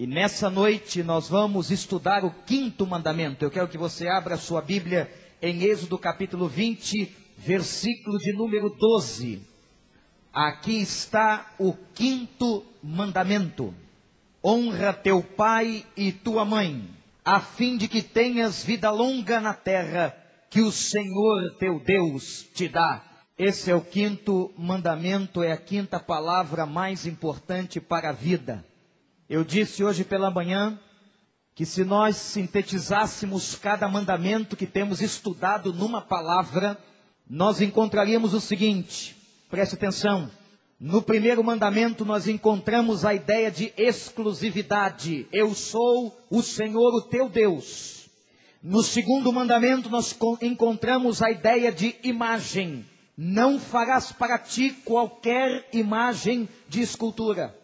E 0.00 0.06
nessa 0.06 0.48
noite 0.48 1.02
nós 1.02 1.28
vamos 1.28 1.70
estudar 1.70 2.24
o 2.24 2.30
quinto 2.30 2.86
mandamento. 2.86 3.44
Eu 3.44 3.50
quero 3.50 3.68
que 3.68 3.76
você 3.76 4.08
abra 4.08 4.38
sua 4.38 4.62
Bíblia 4.62 5.12
em 5.42 5.62
Êxodo 5.64 5.98
capítulo 5.98 6.48
20, 6.48 7.14
versículo 7.36 8.16
de 8.16 8.32
número 8.32 8.70
12. 8.70 9.42
Aqui 10.32 10.80
está 10.80 11.50
o 11.58 11.74
quinto 11.92 12.64
mandamento: 12.82 13.74
honra 14.42 14.94
teu 14.94 15.22
pai 15.22 15.84
e 15.94 16.12
tua 16.12 16.46
mãe, 16.46 16.82
a 17.22 17.38
fim 17.38 17.76
de 17.76 17.86
que 17.86 18.00
tenhas 18.00 18.64
vida 18.64 18.90
longa 18.90 19.38
na 19.38 19.52
terra 19.52 20.16
que 20.48 20.62
o 20.62 20.72
Senhor 20.72 21.56
teu 21.58 21.78
Deus 21.78 22.48
te 22.54 22.68
dá. 22.68 23.04
Esse 23.36 23.70
é 23.70 23.74
o 23.74 23.82
quinto 23.82 24.50
mandamento, 24.56 25.42
é 25.42 25.52
a 25.52 25.58
quinta 25.58 26.00
palavra 26.00 26.64
mais 26.64 27.04
importante 27.04 27.78
para 27.78 28.08
a 28.08 28.12
vida. 28.12 28.64
Eu 29.30 29.44
disse 29.44 29.84
hoje 29.84 30.02
pela 30.02 30.28
manhã 30.28 30.76
que 31.54 31.64
se 31.64 31.84
nós 31.84 32.16
sintetizássemos 32.16 33.54
cada 33.54 33.88
mandamento 33.88 34.56
que 34.56 34.66
temos 34.66 35.00
estudado 35.00 35.72
numa 35.72 36.02
palavra, 36.02 36.76
nós 37.28 37.60
encontraríamos 37.60 38.34
o 38.34 38.40
seguinte: 38.40 39.16
preste 39.48 39.76
atenção. 39.76 40.28
No 40.80 41.00
primeiro 41.00 41.44
mandamento, 41.44 42.04
nós 42.04 42.26
encontramos 42.26 43.04
a 43.04 43.14
ideia 43.14 43.52
de 43.52 43.72
exclusividade. 43.76 45.28
Eu 45.32 45.54
sou 45.54 46.20
o 46.28 46.42
Senhor, 46.42 46.92
o 46.92 47.02
teu 47.02 47.28
Deus. 47.28 48.10
No 48.60 48.82
segundo 48.82 49.32
mandamento, 49.32 49.88
nós 49.88 50.12
encontramos 50.42 51.22
a 51.22 51.30
ideia 51.30 51.70
de 51.70 51.94
imagem. 52.02 52.84
Não 53.16 53.60
farás 53.60 54.10
para 54.10 54.40
ti 54.40 54.70
qualquer 54.84 55.68
imagem 55.72 56.48
de 56.68 56.80
escultura. 56.80 57.59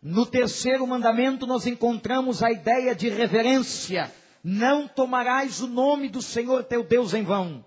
No 0.00 0.24
terceiro 0.24 0.86
mandamento, 0.86 1.46
nós 1.46 1.66
encontramos 1.66 2.42
a 2.42 2.52
ideia 2.52 2.94
de 2.94 3.08
reverência. 3.08 4.12
Não 4.42 4.86
tomarás 4.86 5.60
o 5.60 5.66
nome 5.66 6.08
do 6.08 6.22
Senhor 6.22 6.62
teu 6.64 6.84
Deus 6.84 7.14
em 7.14 7.24
vão. 7.24 7.64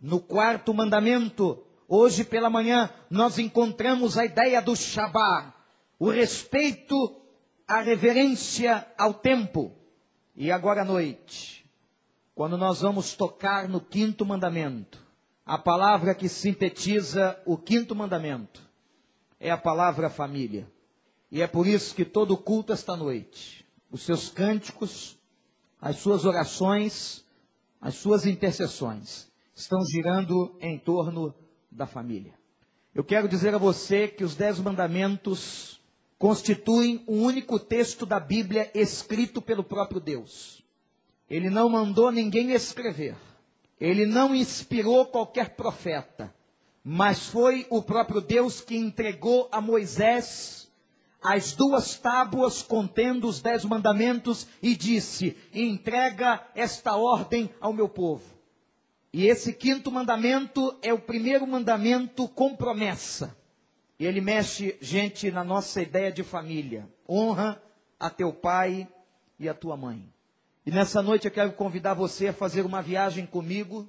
No 0.00 0.20
quarto 0.20 0.72
mandamento, 0.72 1.64
hoje 1.88 2.24
pela 2.24 2.48
manhã, 2.48 2.90
nós 3.10 3.38
encontramos 3.38 4.16
a 4.16 4.24
ideia 4.24 4.62
do 4.62 4.76
Shabá, 4.76 5.54
o 5.98 6.08
respeito, 6.08 6.94
a 7.66 7.80
reverência 7.80 8.86
ao 8.96 9.12
tempo. 9.12 9.72
E 10.36 10.52
agora 10.52 10.82
à 10.82 10.84
noite, 10.84 11.68
quando 12.34 12.56
nós 12.56 12.82
vamos 12.82 13.14
tocar 13.14 13.68
no 13.68 13.80
quinto 13.80 14.24
mandamento, 14.24 15.04
a 15.44 15.58
palavra 15.58 16.14
que 16.14 16.28
sintetiza 16.28 17.40
o 17.44 17.56
quinto 17.56 17.94
mandamento 17.94 18.62
é 19.40 19.50
a 19.50 19.56
palavra 19.56 20.08
família. 20.08 20.70
E 21.30 21.42
é 21.42 21.46
por 21.46 21.66
isso 21.66 21.94
que 21.94 22.04
todo 22.04 22.36
culto 22.36 22.72
esta 22.72 22.96
noite, 22.96 23.66
os 23.90 24.02
seus 24.02 24.28
cânticos, 24.28 25.18
as 25.80 25.98
suas 25.98 26.24
orações, 26.24 27.24
as 27.80 27.94
suas 27.96 28.26
intercessões 28.26 29.30
estão 29.54 29.78
girando 29.84 30.56
em 30.60 30.78
torno 30.78 31.34
da 31.70 31.86
família. 31.86 32.34
Eu 32.94 33.04
quero 33.04 33.28
dizer 33.28 33.54
a 33.54 33.58
você 33.58 34.08
que 34.08 34.24
os 34.24 34.34
dez 34.34 34.58
mandamentos 34.58 35.80
constituem 36.18 37.04
um 37.06 37.22
único 37.22 37.58
texto 37.58 38.06
da 38.06 38.18
Bíblia 38.18 38.70
escrito 38.74 39.42
pelo 39.42 39.62
próprio 39.62 40.00
Deus. 40.00 40.64
Ele 41.28 41.50
não 41.50 41.68
mandou 41.68 42.10
ninguém 42.10 42.52
escrever. 42.52 43.16
Ele 43.80 44.06
não 44.06 44.34
inspirou 44.34 45.06
qualquer 45.06 45.50
profeta. 45.50 46.34
Mas 46.82 47.26
foi 47.26 47.66
o 47.68 47.82
próprio 47.82 48.20
Deus 48.20 48.60
que 48.60 48.76
entregou 48.76 49.48
a 49.50 49.60
Moisés 49.60 50.65
as 51.22 51.52
duas 51.52 51.96
tábuas 51.96 52.62
contendo 52.62 53.26
os 53.26 53.40
dez 53.40 53.64
mandamentos 53.64 54.46
e 54.62 54.76
disse: 54.76 55.36
entrega 55.52 56.46
esta 56.54 56.96
ordem 56.96 57.50
ao 57.60 57.72
meu 57.72 57.88
povo. 57.88 58.24
E 59.12 59.26
esse 59.26 59.52
quinto 59.52 59.90
mandamento 59.90 60.76
é 60.82 60.92
o 60.92 60.98
primeiro 60.98 61.46
mandamento 61.46 62.28
com 62.28 62.54
promessa. 62.54 63.36
E 63.98 64.04
ele 64.04 64.20
mexe, 64.20 64.76
gente, 64.80 65.30
na 65.30 65.42
nossa 65.42 65.80
ideia 65.80 66.12
de 66.12 66.22
família. 66.22 66.88
Honra 67.08 67.60
a 67.98 68.10
teu 68.10 68.32
pai 68.32 68.86
e 69.38 69.48
a 69.48 69.54
tua 69.54 69.76
mãe. 69.76 70.06
E 70.66 70.70
nessa 70.70 71.00
noite 71.00 71.24
eu 71.24 71.30
quero 71.30 71.52
convidar 71.52 71.94
você 71.94 72.28
a 72.28 72.32
fazer 72.32 72.66
uma 72.66 72.82
viagem 72.82 73.24
comigo. 73.24 73.88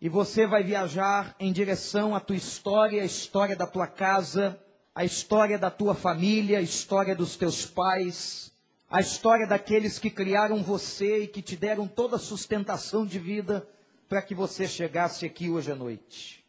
E 0.00 0.08
você 0.08 0.46
vai 0.46 0.64
viajar 0.64 1.36
em 1.38 1.52
direção 1.52 2.14
à 2.14 2.18
tua 2.18 2.34
história, 2.34 3.02
a 3.02 3.06
história 3.06 3.54
da 3.54 3.66
tua 3.66 3.86
casa 3.86 4.58
a 4.94 5.04
história 5.04 5.58
da 5.58 5.70
tua 5.70 5.94
família, 5.94 6.58
a 6.58 6.62
história 6.62 7.14
dos 7.14 7.36
teus 7.36 7.64
pais, 7.64 8.52
a 8.90 9.00
história 9.00 9.46
daqueles 9.46 9.98
que 9.98 10.10
criaram 10.10 10.62
você 10.62 11.22
e 11.22 11.28
que 11.28 11.40
te 11.40 11.56
deram 11.56 11.86
toda 11.86 12.16
a 12.16 12.18
sustentação 12.18 13.06
de 13.06 13.18
vida 13.18 13.66
para 14.08 14.20
que 14.20 14.34
você 14.34 14.66
chegasse 14.66 15.24
aqui 15.24 15.48
hoje 15.48 15.70
à 15.70 15.76
noite. 15.76 16.44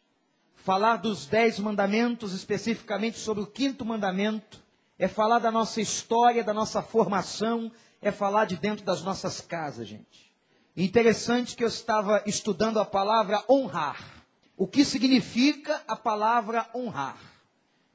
Falar 0.56 0.96
dos 0.96 1.26
dez 1.26 1.58
mandamentos, 1.58 2.32
especificamente 2.32 3.18
sobre 3.18 3.42
o 3.44 3.46
quinto 3.46 3.84
mandamento, 3.84 4.60
é 4.98 5.06
falar 5.06 5.38
da 5.38 5.50
nossa 5.50 5.80
história, 5.80 6.44
da 6.44 6.52
nossa 6.52 6.82
formação, 6.82 7.70
é 8.00 8.10
falar 8.10 8.44
de 8.44 8.56
dentro 8.56 8.84
das 8.84 9.02
nossas 9.02 9.40
casas, 9.40 9.86
gente. 9.86 10.32
Interessante 10.76 11.54
que 11.54 11.62
eu 11.62 11.68
estava 11.68 12.22
estudando 12.26 12.80
a 12.80 12.84
palavra 12.84 13.42
honrar. 13.48 14.24
O 14.56 14.66
que 14.66 14.84
significa 14.84 15.82
a 15.86 15.94
palavra 15.94 16.68
honrar? 16.74 17.31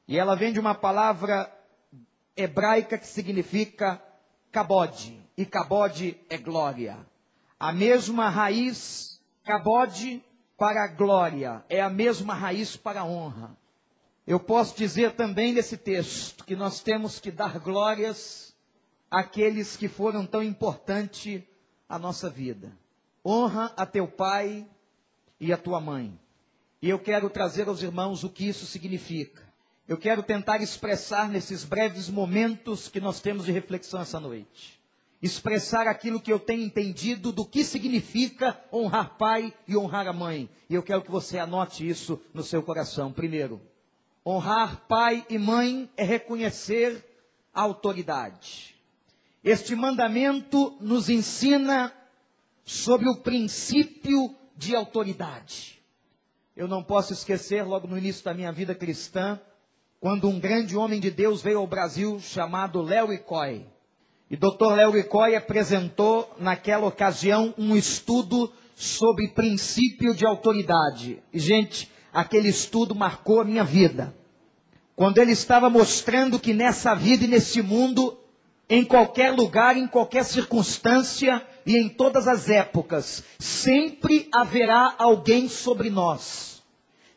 E 0.08 0.18
ela 0.18 0.34
vem 0.34 0.54
de 0.54 0.58
uma 0.58 0.74
palavra 0.74 1.54
hebraica 2.34 2.96
que 2.96 3.06
significa 3.06 4.02
cabode. 4.50 5.22
E 5.36 5.44
cabode 5.44 6.18
é 6.30 6.38
glória. 6.38 6.96
A 7.60 7.72
mesma 7.74 8.30
raiz, 8.30 9.20
cabode, 9.44 10.24
para 10.56 10.84
a 10.84 10.88
glória. 10.88 11.62
É 11.68 11.82
a 11.82 11.90
mesma 11.90 12.32
raiz 12.32 12.74
para 12.74 13.02
a 13.02 13.04
honra. 13.04 13.54
Eu 14.26 14.40
posso 14.40 14.74
dizer 14.74 15.12
também 15.12 15.52
nesse 15.52 15.76
texto 15.76 16.42
que 16.42 16.56
nós 16.56 16.80
temos 16.80 17.20
que 17.20 17.30
dar 17.30 17.58
glórias 17.58 18.56
àqueles 19.10 19.76
que 19.76 19.88
foram 19.88 20.24
tão 20.24 20.42
importantes 20.42 21.42
à 21.86 21.98
nossa 21.98 22.30
vida. 22.30 22.72
Honra 23.24 23.74
a 23.76 23.84
teu 23.84 24.08
pai 24.08 24.66
e 25.38 25.52
a 25.52 25.58
tua 25.58 25.80
mãe. 25.82 26.18
E 26.80 26.88
eu 26.88 26.98
quero 26.98 27.28
trazer 27.28 27.68
aos 27.68 27.82
irmãos 27.82 28.24
o 28.24 28.30
que 28.30 28.48
isso 28.48 28.64
significa 28.64 29.47
eu 29.88 29.96
quero 29.96 30.22
tentar 30.22 30.60
expressar 30.60 31.30
nesses 31.30 31.64
breves 31.64 32.10
momentos 32.10 32.88
que 32.88 33.00
nós 33.00 33.20
temos 33.20 33.46
de 33.46 33.52
reflexão 33.52 34.02
essa 34.02 34.20
noite. 34.20 34.78
Expressar 35.22 35.88
aquilo 35.88 36.20
que 36.20 36.30
eu 36.30 36.38
tenho 36.38 36.62
entendido 36.62 37.32
do 37.32 37.44
que 37.44 37.64
significa 37.64 38.62
honrar 38.70 39.16
pai 39.16 39.52
e 39.66 39.78
honrar 39.78 40.06
a 40.06 40.12
mãe. 40.12 40.48
E 40.68 40.74
eu 40.74 40.82
quero 40.82 41.00
que 41.00 41.10
você 41.10 41.38
anote 41.38 41.88
isso 41.88 42.20
no 42.34 42.42
seu 42.42 42.62
coração. 42.62 43.10
Primeiro, 43.10 43.62
honrar 44.24 44.86
pai 44.86 45.26
e 45.30 45.38
mãe 45.38 45.90
é 45.96 46.04
reconhecer 46.04 47.02
a 47.54 47.62
autoridade. 47.62 48.76
Este 49.42 49.74
mandamento 49.74 50.76
nos 50.82 51.08
ensina 51.08 51.92
sobre 52.62 53.08
o 53.08 53.16
princípio 53.22 54.36
de 54.54 54.76
autoridade. 54.76 55.82
Eu 56.54 56.68
não 56.68 56.82
posso 56.84 57.14
esquecer, 57.14 57.62
logo 57.62 57.86
no 57.86 57.96
início 57.96 58.22
da 58.22 58.34
minha 58.34 58.52
vida 58.52 58.74
cristã, 58.74 59.40
quando 60.00 60.28
um 60.28 60.38
grande 60.38 60.76
homem 60.76 61.00
de 61.00 61.10
Deus 61.10 61.42
veio 61.42 61.58
ao 61.58 61.66
Brasil 61.66 62.20
chamado 62.20 62.80
Léo 62.80 63.12
Icói. 63.12 63.66
E 64.30 64.36
Dr. 64.36 64.74
Léo 64.76 64.96
Icói 64.96 65.34
apresentou 65.34 66.30
naquela 66.38 66.86
ocasião 66.86 67.52
um 67.58 67.74
estudo 67.74 68.52
sobre 68.76 69.28
princípio 69.28 70.14
de 70.14 70.24
autoridade. 70.24 71.20
E, 71.32 71.38
gente, 71.38 71.90
aquele 72.12 72.48
estudo 72.48 72.94
marcou 72.94 73.40
a 73.40 73.44
minha 73.44 73.64
vida. 73.64 74.14
Quando 74.94 75.18
ele 75.18 75.32
estava 75.32 75.68
mostrando 75.68 76.38
que 76.38 76.52
nessa 76.52 76.94
vida 76.94 77.24
e 77.24 77.28
nesse 77.28 77.62
mundo, 77.62 78.18
em 78.68 78.84
qualquer 78.84 79.32
lugar, 79.32 79.76
em 79.76 79.88
qualquer 79.88 80.24
circunstância 80.24 81.44
e 81.66 81.76
em 81.76 81.88
todas 81.88 82.28
as 82.28 82.48
épocas, 82.48 83.24
sempre 83.38 84.28
haverá 84.32 84.94
alguém 84.98 85.48
sobre 85.48 85.90
nós 85.90 86.57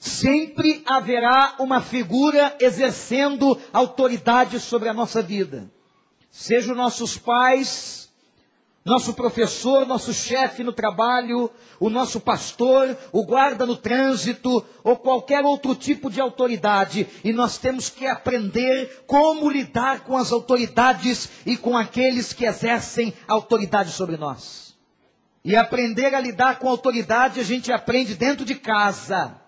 sempre 0.01 0.81
haverá 0.83 1.57
uma 1.59 1.79
figura 1.79 2.57
exercendo 2.59 3.55
autoridade 3.71 4.59
sobre 4.59 4.89
a 4.89 4.93
nossa 4.95 5.21
vida. 5.21 5.71
Sejam 6.27 6.73
nossos 6.73 7.19
pais, 7.19 8.09
nosso 8.83 9.13
professor, 9.13 9.85
nosso 9.85 10.11
chefe 10.11 10.63
no 10.63 10.73
trabalho, 10.73 11.51
o 11.79 11.87
nosso 11.87 12.19
pastor, 12.19 12.97
o 13.11 13.23
guarda 13.23 13.63
no 13.63 13.77
trânsito 13.77 14.65
ou 14.83 14.97
qualquer 14.97 15.45
outro 15.45 15.75
tipo 15.75 16.09
de 16.09 16.19
autoridade. 16.19 17.07
E 17.23 17.31
nós 17.31 17.59
temos 17.59 17.87
que 17.87 18.07
aprender 18.07 19.03
como 19.05 19.51
lidar 19.51 19.99
com 19.99 20.17
as 20.17 20.31
autoridades 20.31 21.29
e 21.45 21.55
com 21.55 21.77
aqueles 21.77 22.33
que 22.33 22.45
exercem 22.45 23.13
autoridade 23.27 23.91
sobre 23.91 24.17
nós. 24.17 24.75
E 25.45 25.55
aprender 25.55 26.15
a 26.15 26.19
lidar 26.19 26.57
com 26.57 26.67
autoridade 26.67 27.39
a 27.39 27.43
gente 27.43 27.71
aprende 27.71 28.15
dentro 28.15 28.43
de 28.43 28.55
casa. 28.55 29.40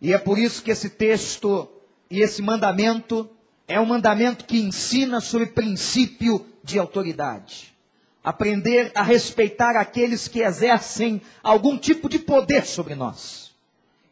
E 0.00 0.12
é 0.12 0.18
por 0.18 0.38
isso 0.38 0.62
que 0.62 0.70
esse 0.70 0.90
texto 0.90 1.68
e 2.10 2.20
esse 2.20 2.42
mandamento 2.42 3.28
é 3.66 3.80
um 3.80 3.86
mandamento 3.86 4.44
que 4.44 4.58
ensina 4.58 5.20
sobre 5.20 5.46
princípio 5.46 6.46
de 6.62 6.78
autoridade. 6.78 7.74
Aprender 8.22 8.92
a 8.94 9.02
respeitar 9.02 9.76
aqueles 9.76 10.28
que 10.28 10.40
exercem 10.40 11.22
algum 11.42 11.78
tipo 11.78 12.08
de 12.08 12.18
poder 12.18 12.66
sobre 12.66 12.94
nós. 12.94 13.54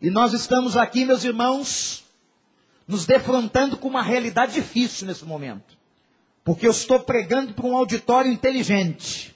E 0.00 0.10
nós 0.10 0.32
estamos 0.32 0.76
aqui, 0.76 1.04
meus 1.04 1.24
irmãos, 1.24 2.04
nos 2.86 3.06
defrontando 3.06 3.76
com 3.76 3.88
uma 3.88 4.02
realidade 4.02 4.54
difícil 4.54 5.06
nesse 5.06 5.24
momento. 5.24 5.76
Porque 6.44 6.66
eu 6.66 6.70
estou 6.70 7.00
pregando 7.00 7.54
para 7.54 7.66
um 7.66 7.76
auditório 7.76 8.30
inteligente, 8.30 9.33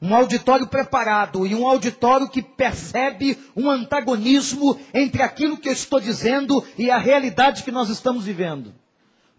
um 0.00 0.14
auditório 0.14 0.66
preparado 0.66 1.46
e 1.46 1.54
um 1.54 1.66
auditório 1.66 2.28
que 2.28 2.40
percebe 2.40 3.38
um 3.54 3.70
antagonismo 3.70 4.78
entre 4.94 5.22
aquilo 5.22 5.58
que 5.58 5.68
eu 5.68 5.72
estou 5.72 6.00
dizendo 6.00 6.64
e 6.78 6.90
a 6.90 6.98
realidade 6.98 7.62
que 7.62 7.70
nós 7.70 7.88
estamos 7.90 8.24
vivendo. 8.24 8.74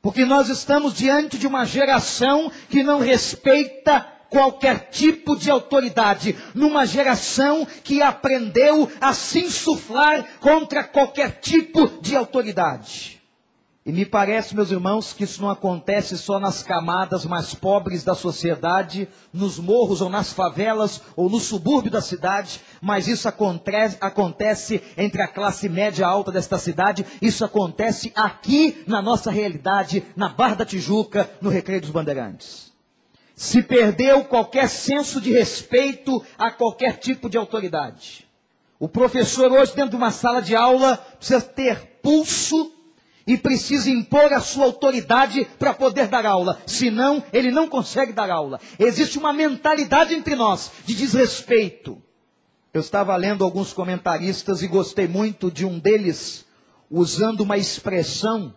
Porque 0.01 0.25
nós 0.25 0.49
estamos 0.49 0.93
diante 0.93 1.37
de 1.37 1.47
uma 1.47 1.65
geração 1.65 2.51
que 2.69 2.83
não 2.83 2.99
respeita 2.99 4.05
qualquer 4.29 4.89
tipo 4.89 5.35
de 5.35 5.51
autoridade, 5.51 6.37
numa 6.55 6.85
geração 6.85 7.67
que 7.83 8.01
aprendeu 8.01 8.89
a 9.01 9.13
se 9.13 9.39
insuflar 9.39 10.25
contra 10.39 10.85
qualquer 10.85 11.41
tipo 11.41 11.87
de 12.01 12.15
autoridade. 12.15 13.20
E 13.83 13.92
me 13.92 14.06
parece, 14.06 14.56
meus 14.56 14.69
irmãos, 14.69 15.12
que 15.12 15.24
isso 15.24 15.42
não 15.42 15.50
acontece 15.50 16.16
só 16.16 16.39
nas 16.39 16.62
camadas 16.62 17.25
mais 17.25 17.56
pobres 17.56 18.04
da 18.04 18.13
sociedade, 18.13 19.10
nos 19.33 19.57
morros 19.57 20.01
ou 20.01 20.10
nas 20.10 20.31
favelas 20.31 21.01
ou 21.16 21.28
no 21.28 21.39
subúrbio 21.39 21.89
da 21.89 22.00
cidade, 22.00 22.62
mas 22.80 23.07
isso 23.07 23.28
acontece, 23.28 24.83
entre 24.95 25.24
a 25.24 25.28
classe 25.28 25.68
média 25.68 26.06
alta 26.06 26.31
desta 26.31 26.60
cidade, 26.60 27.04
isso 27.19 27.44
acontece 27.44 28.12
aqui 28.16 28.83
na 28.86 29.01
nossa 29.01 29.31
realidade, 29.31 30.06
na 30.16 30.30
Barra 30.30 30.57
da 30.57 30.66
Tijuca, 30.66 31.28
no 31.42 31.50
Recreio 31.50 31.81
dos 31.81 31.89
Bandeirantes. 31.89 32.72
Se 33.36 33.63
perdeu 33.63 34.25
qualquer 34.25 34.69
senso 34.69 35.19
de 35.19 35.31
respeito 35.31 36.24
a 36.38 36.51
qualquer 36.51 37.00
tipo 37.00 37.28
de 37.28 37.36
autoridade. 37.36 38.28
O 38.80 38.88
professor 38.88 39.51
hoje 39.51 39.75
dentro 39.75 39.92
de 39.92 39.95
uma 39.95 40.12
sala 40.12 40.39
de 40.39 40.56
aula 40.56 40.98
precisa 41.18 41.42
ter 41.42 42.00
pulso 42.04 42.72
e 43.31 43.38
precisa 43.38 43.89
impor 43.89 44.33
a 44.33 44.42
sua 44.42 44.66
autoridade 44.66 45.48
para 45.57 45.74
poder 45.74 46.07
dar 46.07 46.25
aula. 46.25 46.62
Senão, 46.66 47.24
ele 47.31 47.50
não 47.50 47.69
consegue 47.69 48.12
dar 48.12 48.30
aula. 48.30 48.60
Existe 48.78 49.18
uma 49.18 49.31
mentalidade 49.31 50.13
entre 50.13 50.36
nós 50.36 50.69
de 50.86 50.94
desrespeito. 50.94 52.01
Eu 52.74 52.81
estava 52.81 53.16
lendo 53.16 53.45
alguns 53.45 53.72
comentaristas 53.72 54.62
e 54.62 54.68
gostei 54.68 55.07
muito 55.07 55.50
de 55.50 55.66
um 55.66 55.80
deles 55.80 56.45
usando 56.89 57.39
uma 57.39 57.57
expressão 57.57 58.54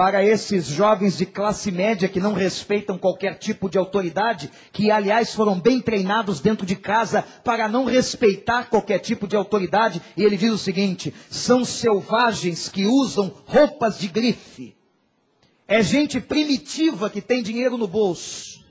para 0.00 0.24
esses 0.24 0.64
jovens 0.64 1.18
de 1.18 1.26
classe 1.26 1.70
média 1.70 2.08
que 2.08 2.18
não 2.18 2.32
respeitam 2.32 2.96
qualquer 2.96 3.34
tipo 3.34 3.68
de 3.68 3.76
autoridade, 3.76 4.50
que 4.72 4.90
aliás 4.90 5.34
foram 5.34 5.60
bem 5.60 5.78
treinados 5.78 6.40
dentro 6.40 6.64
de 6.64 6.74
casa 6.74 7.22
para 7.44 7.68
não 7.68 7.84
respeitar 7.84 8.70
qualquer 8.70 9.00
tipo 9.00 9.28
de 9.28 9.36
autoridade, 9.36 10.00
e 10.16 10.24
ele 10.24 10.38
diz 10.38 10.52
o 10.52 10.56
seguinte: 10.56 11.12
são 11.28 11.66
selvagens 11.66 12.66
que 12.66 12.86
usam 12.86 13.30
roupas 13.44 13.98
de 13.98 14.08
grife. 14.08 14.74
É 15.68 15.82
gente 15.82 16.18
primitiva 16.18 17.10
que 17.10 17.20
tem 17.20 17.42
dinheiro 17.42 17.76
no 17.76 17.86
bolso. 17.86 18.64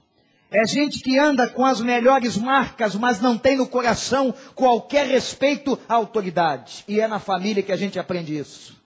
É 0.49 0.65
gente 0.65 0.99
que 0.99 1.19
anda 1.19 1.47
com 1.47 1.63
as 1.63 1.79
melhores 1.79 2.37
marcas, 2.37 2.95
mas 2.95 3.21
não 3.21 3.37
tem 3.37 3.55
no 3.55 3.67
coração 3.67 4.33
qualquer 4.55 5.05
respeito 5.05 5.77
à 5.87 5.93
autoridade. 5.93 6.83
E 6.87 6.99
é 6.99 7.07
na 7.07 7.19
família 7.19 7.61
que 7.61 7.71
a 7.71 7.77
gente 7.77 7.99
aprende 7.99 8.35
isso. 8.35 8.78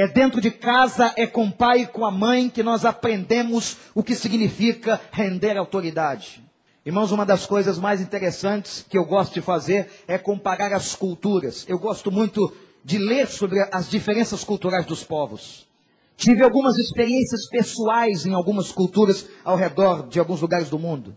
É 0.00 0.08
dentro 0.08 0.40
de 0.40 0.50
casa, 0.50 1.12
é 1.14 1.26
com 1.26 1.44
o 1.44 1.52
pai 1.52 1.82
e 1.82 1.86
com 1.86 2.06
a 2.06 2.10
mãe 2.10 2.48
que 2.48 2.62
nós 2.62 2.86
aprendemos 2.86 3.76
o 3.94 4.02
que 4.02 4.14
significa 4.14 4.98
render 5.12 5.58
autoridade. 5.58 6.42
Irmãos, 6.86 7.12
uma 7.12 7.26
das 7.26 7.44
coisas 7.44 7.78
mais 7.78 8.00
interessantes 8.00 8.82
que 8.88 8.96
eu 8.96 9.04
gosto 9.04 9.34
de 9.34 9.42
fazer 9.42 9.90
é 10.08 10.16
comparar 10.16 10.72
as 10.72 10.94
culturas. 10.94 11.66
Eu 11.68 11.78
gosto 11.78 12.10
muito 12.10 12.50
de 12.82 12.96
ler 12.96 13.28
sobre 13.28 13.60
as 13.70 13.90
diferenças 13.90 14.42
culturais 14.42 14.86
dos 14.86 15.04
povos. 15.04 15.68
Tive 16.16 16.42
algumas 16.42 16.78
experiências 16.78 17.46
pessoais 17.50 18.24
em 18.24 18.32
algumas 18.32 18.72
culturas 18.72 19.28
ao 19.44 19.54
redor 19.54 20.08
de 20.08 20.18
alguns 20.18 20.40
lugares 20.40 20.70
do 20.70 20.78
mundo. 20.78 21.14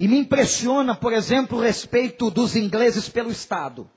E 0.00 0.08
me 0.08 0.18
impressiona, 0.18 0.96
por 0.96 1.12
exemplo, 1.12 1.58
o 1.58 1.62
respeito 1.62 2.28
dos 2.28 2.56
ingleses 2.56 3.08
pelo 3.08 3.30
Estado. 3.30 3.88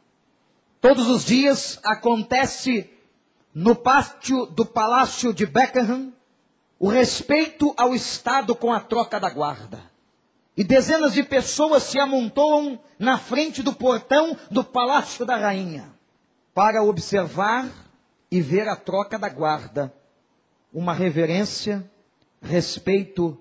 Todos 0.80 1.08
os 1.08 1.26
dias 1.26 1.80
acontece 1.84 2.93
no 3.54 3.76
pátio 3.76 4.46
do 4.48 4.66
palácio 4.66 5.34
de 5.34 5.46
Beckham, 5.46 6.12
o 6.80 6.90
respeito 6.90 7.74
ao 7.78 7.94
Estado 7.94 8.56
com 8.56 8.74
a 8.74 8.80
troca 8.80 9.20
da 9.20 9.30
guarda. 9.30 9.80
E 10.56 10.64
dezenas 10.64 11.14
de 11.14 11.24
pessoas 11.24 11.84
se 11.84 12.00
amontoam 12.00 12.80
na 13.00 13.18
frente 13.18 13.64
do 13.64 13.74
portão 13.74 14.38
do 14.52 14.64
palácio 14.64 15.26
da 15.26 15.36
rainha 15.36 15.92
para 16.54 16.84
observar 16.84 17.70
e 18.30 18.42
ver 18.42 18.68
a 18.68 18.76
troca 18.76 19.18
da 19.18 19.30
guarda. 19.30 19.94
Uma 20.72 20.94
reverência, 20.94 21.90
respeito 22.42 23.40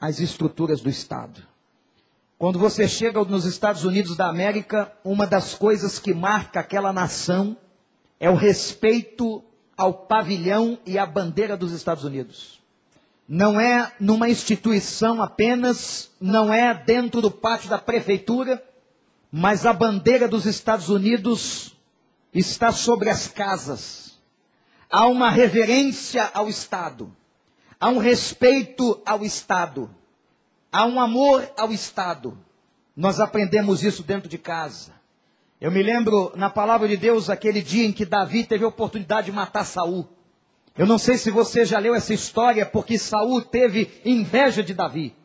às 0.00 0.18
estruturas 0.18 0.80
do 0.80 0.88
Estado. 0.88 1.42
Quando 2.38 2.58
você 2.58 2.88
chega 2.88 3.22
nos 3.24 3.46
Estados 3.46 3.84
Unidos 3.84 4.16
da 4.16 4.28
América, 4.28 4.92
uma 5.04 5.26
das 5.26 5.54
coisas 5.54 5.98
que 5.98 6.12
marca 6.12 6.60
aquela 6.60 6.92
nação 6.92 7.56
é 8.24 8.30
o 8.30 8.34
respeito 8.34 9.44
ao 9.76 9.92
pavilhão 9.92 10.78
e 10.86 10.98
à 10.98 11.04
bandeira 11.04 11.58
dos 11.58 11.72
Estados 11.72 12.04
Unidos. 12.04 12.58
Não 13.28 13.60
é 13.60 13.92
numa 14.00 14.30
instituição 14.30 15.22
apenas, 15.22 16.10
não 16.18 16.50
é 16.50 16.72
dentro 16.72 17.20
do 17.20 17.30
pátio 17.30 17.68
da 17.68 17.76
prefeitura, 17.76 18.64
mas 19.30 19.66
a 19.66 19.74
bandeira 19.74 20.26
dos 20.26 20.46
Estados 20.46 20.88
Unidos 20.88 21.76
está 22.32 22.72
sobre 22.72 23.10
as 23.10 23.28
casas. 23.28 24.18
Há 24.88 25.06
uma 25.06 25.28
reverência 25.28 26.30
ao 26.32 26.48
Estado, 26.48 27.14
há 27.78 27.90
um 27.90 27.98
respeito 27.98 29.02
ao 29.04 29.22
Estado, 29.22 29.94
há 30.72 30.86
um 30.86 30.98
amor 30.98 31.46
ao 31.58 31.70
Estado. 31.70 32.38
Nós 32.96 33.20
aprendemos 33.20 33.82
isso 33.82 34.02
dentro 34.02 34.30
de 34.30 34.38
casa. 34.38 34.93
Eu 35.64 35.70
me 35.70 35.82
lembro 35.82 36.30
na 36.36 36.50
palavra 36.50 36.86
de 36.86 36.94
Deus 36.94 37.30
aquele 37.30 37.62
dia 37.62 37.86
em 37.86 37.90
que 37.90 38.04
Davi 38.04 38.44
teve 38.44 38.66
a 38.66 38.68
oportunidade 38.68 39.30
de 39.30 39.32
matar 39.32 39.64
Saul. 39.64 40.06
Eu 40.76 40.84
não 40.84 40.98
sei 40.98 41.16
se 41.16 41.30
você 41.30 41.64
já 41.64 41.78
leu 41.78 41.94
essa 41.94 42.12
história, 42.12 42.66
porque 42.66 42.98
Saul 42.98 43.40
teve 43.40 43.90
inveja 44.04 44.62
de 44.62 44.74
Davi. 44.74 45.16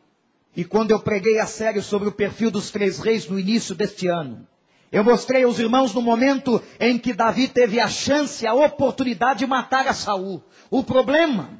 E 0.56 0.64
quando 0.64 0.92
eu 0.92 0.98
preguei 0.98 1.38
a 1.38 1.44
série 1.44 1.82
sobre 1.82 2.08
o 2.08 2.12
perfil 2.12 2.50
dos 2.50 2.70
três 2.70 3.00
reis 3.00 3.28
no 3.28 3.38
início 3.38 3.74
deste 3.74 4.08
ano, 4.08 4.48
eu 4.90 5.04
mostrei 5.04 5.44
aos 5.44 5.58
irmãos 5.58 5.92
no 5.92 6.00
momento 6.00 6.62
em 6.80 6.96
que 6.96 7.12
Davi 7.12 7.46
teve 7.46 7.78
a 7.78 7.86
chance, 7.86 8.46
a 8.46 8.54
oportunidade 8.54 9.40
de 9.40 9.46
matar 9.46 9.86
a 9.86 9.92
Saul. 9.92 10.42
O 10.70 10.82
problema 10.82 11.50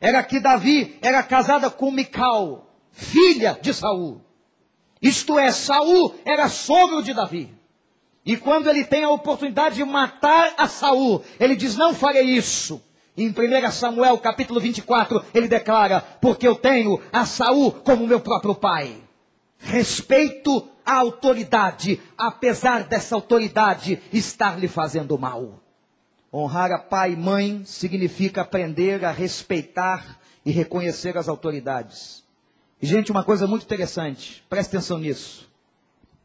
era 0.00 0.20
que 0.24 0.40
Davi 0.40 0.98
era 1.00 1.22
casada 1.22 1.70
com 1.70 1.92
Mical, 1.92 2.74
filha 2.90 3.56
de 3.62 3.72
Saul. 3.72 4.20
Isto 5.00 5.38
é, 5.38 5.52
Saul 5.52 6.12
era 6.24 6.48
sogro 6.48 7.04
de 7.04 7.14
Davi. 7.14 7.55
E 8.26 8.36
quando 8.36 8.68
ele 8.68 8.84
tem 8.84 9.04
a 9.04 9.10
oportunidade 9.10 9.76
de 9.76 9.84
matar 9.84 10.52
a 10.58 10.66
Saul, 10.66 11.22
ele 11.38 11.54
diz: 11.54 11.76
Não 11.76 11.94
farei 11.94 12.24
isso. 12.24 12.82
Em 13.16 13.28
1 13.30 13.70
Samuel 13.70 14.18
capítulo 14.18 14.58
24, 14.58 15.24
ele 15.32 15.46
declara: 15.46 16.00
Porque 16.20 16.46
eu 16.46 16.56
tenho 16.56 17.00
a 17.12 17.24
Saul 17.24 17.70
como 17.70 18.04
meu 18.04 18.18
próprio 18.18 18.56
pai. 18.56 18.96
Respeito 19.58 20.68
a 20.84 20.96
autoridade, 20.96 22.00
apesar 22.18 22.84
dessa 22.84 23.14
autoridade 23.14 24.02
estar 24.12 24.58
lhe 24.58 24.68
fazendo 24.68 25.16
mal. 25.16 25.60
Honrar 26.32 26.72
a 26.72 26.78
pai 26.78 27.12
e 27.12 27.16
mãe 27.16 27.62
significa 27.64 28.42
aprender 28.42 29.04
a 29.04 29.12
respeitar 29.12 30.18
e 30.44 30.50
reconhecer 30.50 31.16
as 31.16 31.28
autoridades. 31.28 32.24
E, 32.82 32.86
gente, 32.86 33.10
uma 33.10 33.24
coisa 33.24 33.46
muito 33.46 33.62
interessante, 33.62 34.44
preste 34.48 34.68
atenção 34.68 34.98
nisso. 34.98 35.48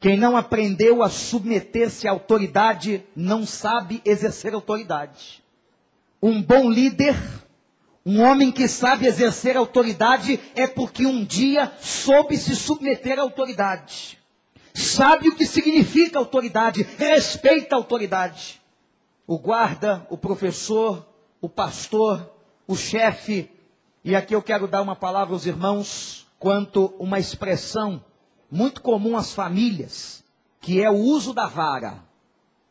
Quem 0.01 0.17
não 0.17 0.35
aprendeu 0.35 1.03
a 1.03 1.09
submeter-se 1.11 2.07
à 2.07 2.11
autoridade 2.11 3.05
não 3.15 3.45
sabe 3.45 4.01
exercer 4.03 4.51
autoridade. 4.51 5.43
Um 6.19 6.41
bom 6.41 6.71
líder, 6.71 7.15
um 8.03 8.19
homem 8.19 8.51
que 8.51 8.67
sabe 8.67 9.05
exercer 9.05 9.55
autoridade, 9.55 10.39
é 10.55 10.65
porque 10.65 11.05
um 11.05 11.23
dia 11.23 11.71
soube 11.79 12.35
se 12.35 12.55
submeter 12.55 13.19
à 13.19 13.21
autoridade. 13.21 14.17
Sabe 14.73 15.29
o 15.29 15.35
que 15.35 15.45
significa 15.45 16.17
autoridade, 16.17 16.81
respeita 16.97 17.75
a 17.75 17.77
autoridade. 17.77 18.59
O 19.27 19.37
guarda, 19.37 20.03
o 20.09 20.17
professor, 20.17 21.05
o 21.39 21.47
pastor, 21.47 22.27
o 22.67 22.75
chefe, 22.75 23.51
e 24.03 24.15
aqui 24.15 24.33
eu 24.33 24.41
quero 24.41 24.67
dar 24.67 24.81
uma 24.81 24.95
palavra 24.95 25.35
aos 25.35 25.45
irmãos 25.45 26.25
quanto 26.39 26.87
uma 26.97 27.19
expressão 27.19 28.03
muito 28.51 28.81
comum 28.81 29.15
às 29.15 29.31
famílias, 29.31 30.23
que 30.59 30.83
é 30.83 30.91
o 30.91 30.95
uso 30.95 31.33
da 31.33 31.47
vara. 31.47 32.03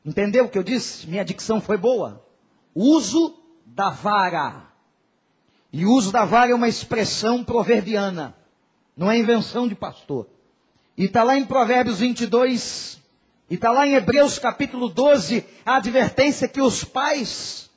Entendeu 0.04 0.44
o 0.44 0.48
que 0.48 0.58
eu 0.58 0.62
disse? 0.62 1.06
Minha 1.06 1.24
dicção 1.24 1.60
foi 1.60 1.78
boa. 1.78 2.24
Uso 2.74 3.34
da 3.64 3.88
vara. 3.88 4.68
E 5.72 5.86
o 5.86 5.90
uso 5.92 6.12
da 6.12 6.24
vara 6.24 6.50
é 6.50 6.54
uma 6.54 6.68
expressão 6.68 7.42
proverbiana. 7.42 8.36
Não 8.96 9.10
é 9.10 9.18
invenção 9.18 9.66
de 9.66 9.74
pastor. 9.74 10.28
E 10.96 11.04
está 11.04 11.22
lá 11.22 11.38
em 11.38 11.46
Provérbios 11.46 12.00
22, 12.00 13.00
e 13.48 13.54
está 13.54 13.70
lá 13.72 13.86
em 13.86 13.94
Hebreus 13.94 14.38
capítulo 14.38 14.88
12, 14.88 15.46
a 15.64 15.76
advertência 15.76 16.46
que 16.46 16.60
os 16.60 16.84
pais, 16.84 17.70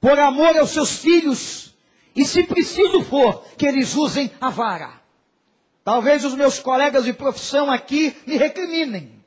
por 0.00 0.18
amor 0.18 0.56
aos 0.56 0.70
seus 0.70 0.96
filhos, 0.96 1.74
e 2.16 2.24
se 2.24 2.42
preciso 2.42 3.04
for, 3.04 3.44
que 3.58 3.66
eles 3.66 3.94
usem 3.94 4.30
a 4.40 4.48
vara. 4.48 4.99
Talvez 5.84 6.24
os 6.24 6.34
meus 6.34 6.58
colegas 6.58 7.04
de 7.04 7.12
profissão 7.12 7.70
aqui 7.70 8.16
me 8.26 8.36
recriminem. 8.36 9.24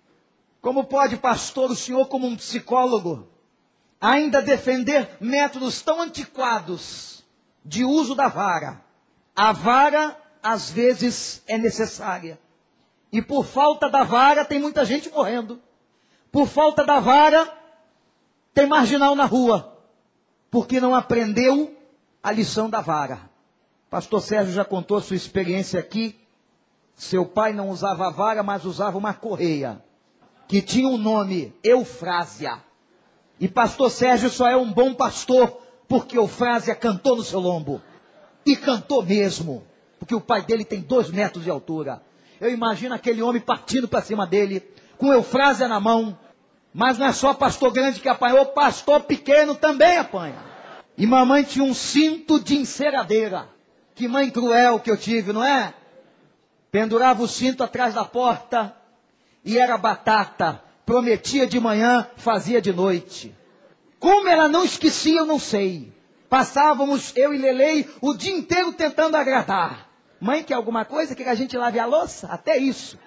Como 0.62 0.86
pode, 0.86 1.18
pastor, 1.18 1.72
o 1.72 1.76
senhor, 1.76 2.08
como 2.08 2.28
um 2.28 2.36
psicólogo, 2.36 3.28
ainda 4.00 4.42
defender 4.42 5.18
métodos 5.20 5.82
tão 5.82 6.02
antiquados 6.02 7.24
de 7.66 7.84
uso 7.84 8.16
da 8.16 8.28
vara? 8.28 8.82
A 9.36 9.52
vara, 9.52 10.16
às 10.42 10.70
vezes, 10.70 11.44
é 11.48 11.58
necessária. 11.58 12.40
E 13.12 13.22
por 13.22 13.46
falta 13.46 13.90
da 13.90 14.04
vara, 14.04 14.46
tem 14.46 14.60
muita 14.60 14.86
gente 14.86 15.10
morrendo. 15.10 15.62
Por 16.32 16.48
falta 16.48 16.86
da 16.86 17.00
vara, 17.00 17.52
tem 18.54 18.66
marginal 18.66 19.16
na 19.16 19.26
rua. 19.26 19.78
Porque 20.50 20.80
não 20.80 20.96
aprendeu 20.96 21.76
a 22.22 22.32
lição 22.32 22.70
da 22.70 22.80
vara. 22.80 23.30
Pastor 23.90 24.22
Sérgio 24.22 24.54
já 24.54 24.64
contou 24.64 25.02
sua 25.02 25.16
experiência 25.16 25.80
aqui 25.80 26.23
seu 26.96 27.26
pai 27.26 27.54
não 27.54 27.70
usava 27.70 28.10
vara, 28.10 28.44
mas 28.44 28.66
usava 28.66 28.98
uma 28.98 29.14
correia, 29.14 29.82
que 30.48 30.62
tinha 30.62 30.88
um 30.88 30.98
nome, 30.98 31.54
Eufrásia. 31.64 32.62
E 33.40 33.48
pastor 33.48 33.90
Sérgio 33.90 34.30
só 34.30 34.48
é 34.48 34.56
um 34.56 34.72
bom 34.72 34.94
pastor, 34.94 35.60
porque 35.88 36.18
Eufrásia 36.18 36.76
cantou 36.76 37.16
no 37.16 37.24
seu 37.24 37.40
lombo. 37.40 37.82
E 38.46 38.56
cantou 38.56 39.04
mesmo, 39.04 39.64
porque 40.00 40.14
o 40.14 40.22
pai 40.22 40.42
dele 40.44 40.64
tem 40.64 40.82
dois 40.82 41.10
metros 41.10 41.44
de 41.44 41.50
altura. 41.50 42.02
Eu 42.40 42.50
imagino 42.50 42.94
aquele 42.94 43.22
homem 43.22 43.42
partindo 43.42 43.88
para 43.88 44.02
cima 44.02 44.28
dele, 44.28 44.62
com 44.98 45.12
Eufrásia 45.12 45.68
na 45.68 45.80
mão. 45.80 46.18
Mas 46.74 46.98
não 46.98 47.06
é 47.06 47.12
só 47.12 47.34
pastor 47.34 47.72
grande 47.72 48.00
que 48.00 48.10
apanhou, 48.10 48.46
pastor 48.48 49.02
pequeno 49.02 49.56
também 49.56 49.98
apanha. 49.98 50.38
E 50.98 51.06
mamãe 51.06 51.44
tinha 51.44 51.64
um 51.64 51.74
cinto 51.74 52.40
de 52.40 52.56
enceradeira. 52.56 53.48
Que 53.96 54.08
mãe 54.08 54.30
cruel 54.30 54.80
que 54.80 54.90
eu 54.90 54.98
tive, 54.98 55.32
não 55.32 55.44
é? 55.44 55.74
Pendurava 56.74 57.22
o 57.22 57.28
cinto 57.28 57.64
atrás 57.64 57.94
da 57.94 58.04
porta 58.04 58.76
e 59.46 59.60
era 59.60 59.78
batata. 59.78 60.60
Prometia 60.84 61.46
de 61.46 61.60
manhã, 61.60 62.10
fazia 62.16 62.60
de 62.60 62.74
noite. 62.74 63.34
Como 64.00 64.28
ela 64.28 64.50
não 64.50 64.66
esquecia, 64.66 65.20
eu 65.20 65.26
não 65.26 65.38
sei. 65.38 65.94
Passávamos, 66.28 67.16
eu 67.16 67.32
e 67.32 67.38
Lelei, 67.38 67.88
o 68.02 68.16
dia 68.16 68.36
inteiro 68.36 68.74
tentando 68.74 69.16
agradar. 69.16 69.88
Mãe, 70.20 70.42
quer 70.42 70.56
alguma 70.56 70.84
coisa? 70.84 71.14
Quer 71.14 71.26
que 71.26 71.30
a 71.30 71.36
gente 71.36 71.56
lave 71.56 71.78
a 71.78 71.86
louça? 71.86 72.28
Até 72.28 72.58
isso. 72.58 72.98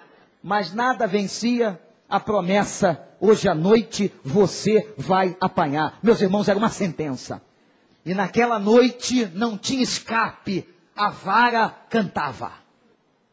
Mas 0.41 0.73
nada 0.73 1.05
vencia 1.05 1.77
a 2.07 2.21
promessa. 2.21 3.05
Hoje 3.19 3.49
à 3.49 3.53
noite 3.53 4.13
você 4.23 4.93
vai 4.95 5.35
apanhar. 5.41 5.99
Meus 6.01 6.21
irmãos, 6.21 6.47
era 6.47 6.57
uma 6.57 6.69
sentença. 6.69 7.41
E 8.05 8.13
naquela 8.13 8.59
noite 8.59 9.29
não 9.35 9.57
tinha 9.57 9.83
escape. 9.83 10.65
A 10.95 11.09
vara 11.09 11.67
cantava. 11.89 12.65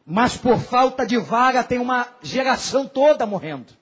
Mas 0.05 0.37
por 0.37 0.59
falta 0.59 1.05
de 1.05 1.17
vara 1.17 1.63
tem 1.63 1.79
uma 1.79 2.07
geração 2.21 2.87
toda 2.87 3.25
morrendo. 3.25 3.73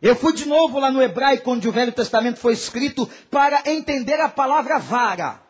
Eu 0.00 0.14
fui 0.14 0.32
de 0.32 0.46
novo 0.46 0.78
lá 0.78 0.92
no 0.92 1.02
hebraico, 1.02 1.50
onde 1.50 1.68
o 1.68 1.72
Velho 1.72 1.90
Testamento 1.90 2.38
foi 2.38 2.52
escrito, 2.52 3.08
para 3.28 3.62
entender 3.66 4.20
a 4.20 4.28
palavra 4.28 4.78
vara. 4.78 5.40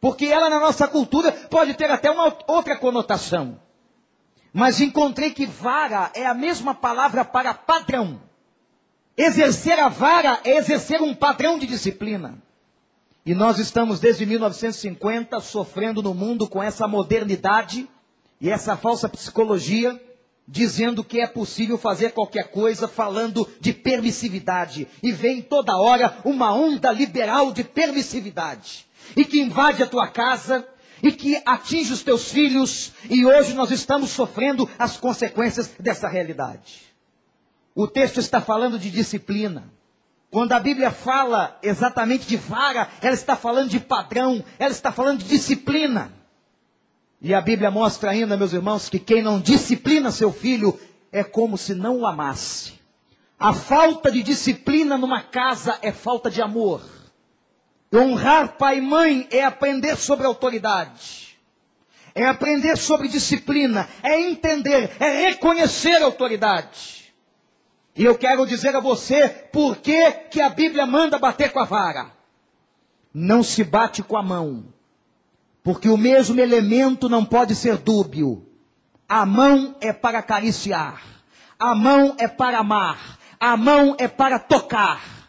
Porque 0.00 0.26
ela 0.26 0.48
na 0.48 0.58
nossa 0.58 0.88
cultura 0.88 1.30
pode 1.32 1.74
ter 1.74 1.90
até 1.90 2.10
uma 2.10 2.34
outra 2.46 2.76
conotação. 2.78 3.60
Mas 4.52 4.80
encontrei 4.80 5.32
que 5.32 5.44
vara 5.44 6.10
é 6.14 6.24
a 6.24 6.32
mesma 6.32 6.74
palavra 6.74 7.22
para 7.22 7.52
padrão. 7.52 8.22
Exercer 9.14 9.78
a 9.78 9.88
vara 9.88 10.40
é 10.44 10.56
exercer 10.56 11.02
um 11.02 11.14
padrão 11.14 11.58
de 11.58 11.66
disciplina. 11.66 12.42
E 13.24 13.34
nós 13.34 13.58
estamos 13.58 14.00
desde 14.00 14.24
1950 14.24 15.40
sofrendo 15.40 16.02
no 16.02 16.14
mundo 16.14 16.48
com 16.48 16.62
essa 16.62 16.88
modernidade 16.88 17.86
e 18.40 18.50
essa 18.50 18.76
falsa 18.76 19.08
psicologia 19.08 20.00
dizendo 20.46 21.02
que 21.02 21.20
é 21.20 21.26
possível 21.26 21.76
fazer 21.76 22.12
qualquer 22.12 22.50
coisa 22.50 22.86
falando 22.86 23.48
de 23.60 23.72
permissividade. 23.72 24.86
E 25.02 25.10
vem 25.10 25.42
toda 25.42 25.76
hora 25.76 26.18
uma 26.24 26.54
onda 26.54 26.92
liberal 26.92 27.52
de 27.52 27.64
permissividade. 27.64 28.86
E 29.16 29.24
que 29.24 29.40
invade 29.40 29.82
a 29.82 29.86
tua 29.86 30.08
casa, 30.08 30.66
e 31.02 31.12
que 31.12 31.40
atinge 31.44 31.92
os 31.92 32.02
teus 32.02 32.30
filhos, 32.30 32.92
e 33.10 33.26
hoje 33.26 33.54
nós 33.54 33.70
estamos 33.70 34.10
sofrendo 34.10 34.68
as 34.78 34.96
consequências 34.96 35.72
dessa 35.78 36.08
realidade. 36.08 36.86
O 37.74 37.86
texto 37.86 38.18
está 38.20 38.40
falando 38.40 38.78
de 38.78 38.90
disciplina. 38.90 39.70
Quando 40.30 40.52
a 40.52 40.60
Bíblia 40.60 40.90
fala 40.90 41.58
exatamente 41.62 42.26
de 42.26 42.36
vara, 42.36 42.88
ela 43.00 43.14
está 43.14 43.36
falando 43.36 43.70
de 43.70 43.80
padrão, 43.80 44.44
ela 44.58 44.72
está 44.72 44.90
falando 44.90 45.18
de 45.18 45.28
disciplina. 45.28 46.12
E 47.20 47.34
a 47.34 47.40
Bíblia 47.40 47.70
mostra 47.70 48.10
ainda, 48.10 48.36
meus 48.36 48.52
irmãos, 48.52 48.88
que 48.88 48.98
quem 48.98 49.22
não 49.22 49.40
disciplina 49.40 50.10
seu 50.10 50.32
filho 50.32 50.78
é 51.10 51.24
como 51.24 51.56
se 51.56 51.74
não 51.74 52.00
o 52.00 52.06
amasse. 52.06 52.74
A 53.38 53.52
falta 53.52 54.10
de 54.10 54.22
disciplina 54.22 54.96
numa 54.96 55.22
casa 55.22 55.78
é 55.82 55.92
falta 55.92 56.30
de 56.30 56.40
amor. 56.42 56.82
Honrar 57.94 58.56
pai 58.56 58.78
e 58.78 58.82
mãe 58.82 59.28
é 59.30 59.44
aprender 59.44 59.96
sobre 59.96 60.26
autoridade. 60.26 61.38
É 62.14 62.24
aprender 62.26 62.76
sobre 62.76 63.08
disciplina, 63.08 63.88
é 64.02 64.18
entender, 64.18 64.90
é 64.98 65.28
reconhecer 65.28 66.02
a 66.02 66.06
autoridade. 66.06 67.14
E 67.94 68.04
eu 68.04 68.16
quero 68.16 68.46
dizer 68.46 68.74
a 68.74 68.80
você 68.80 69.28
por 69.28 69.76
que, 69.76 70.10
que 70.30 70.40
a 70.40 70.48
Bíblia 70.48 70.86
manda 70.86 71.18
bater 71.18 71.52
com 71.52 71.60
a 71.60 71.64
vara. 71.64 72.10
Não 73.12 73.42
se 73.42 73.62
bate 73.64 74.02
com 74.02 74.16
a 74.16 74.22
mão, 74.22 74.64
porque 75.66 75.88
o 75.88 75.96
mesmo 75.96 76.40
elemento 76.40 77.08
não 77.08 77.24
pode 77.24 77.56
ser 77.56 77.78
dúbio. 77.78 78.46
A 79.08 79.26
mão 79.26 79.74
é 79.80 79.92
para 79.92 80.20
acariciar, 80.20 81.02
a 81.58 81.74
mão 81.74 82.14
é 82.20 82.28
para 82.28 82.60
amar, 82.60 83.18
a 83.40 83.56
mão 83.56 83.96
é 83.98 84.06
para 84.06 84.38
tocar. 84.38 85.28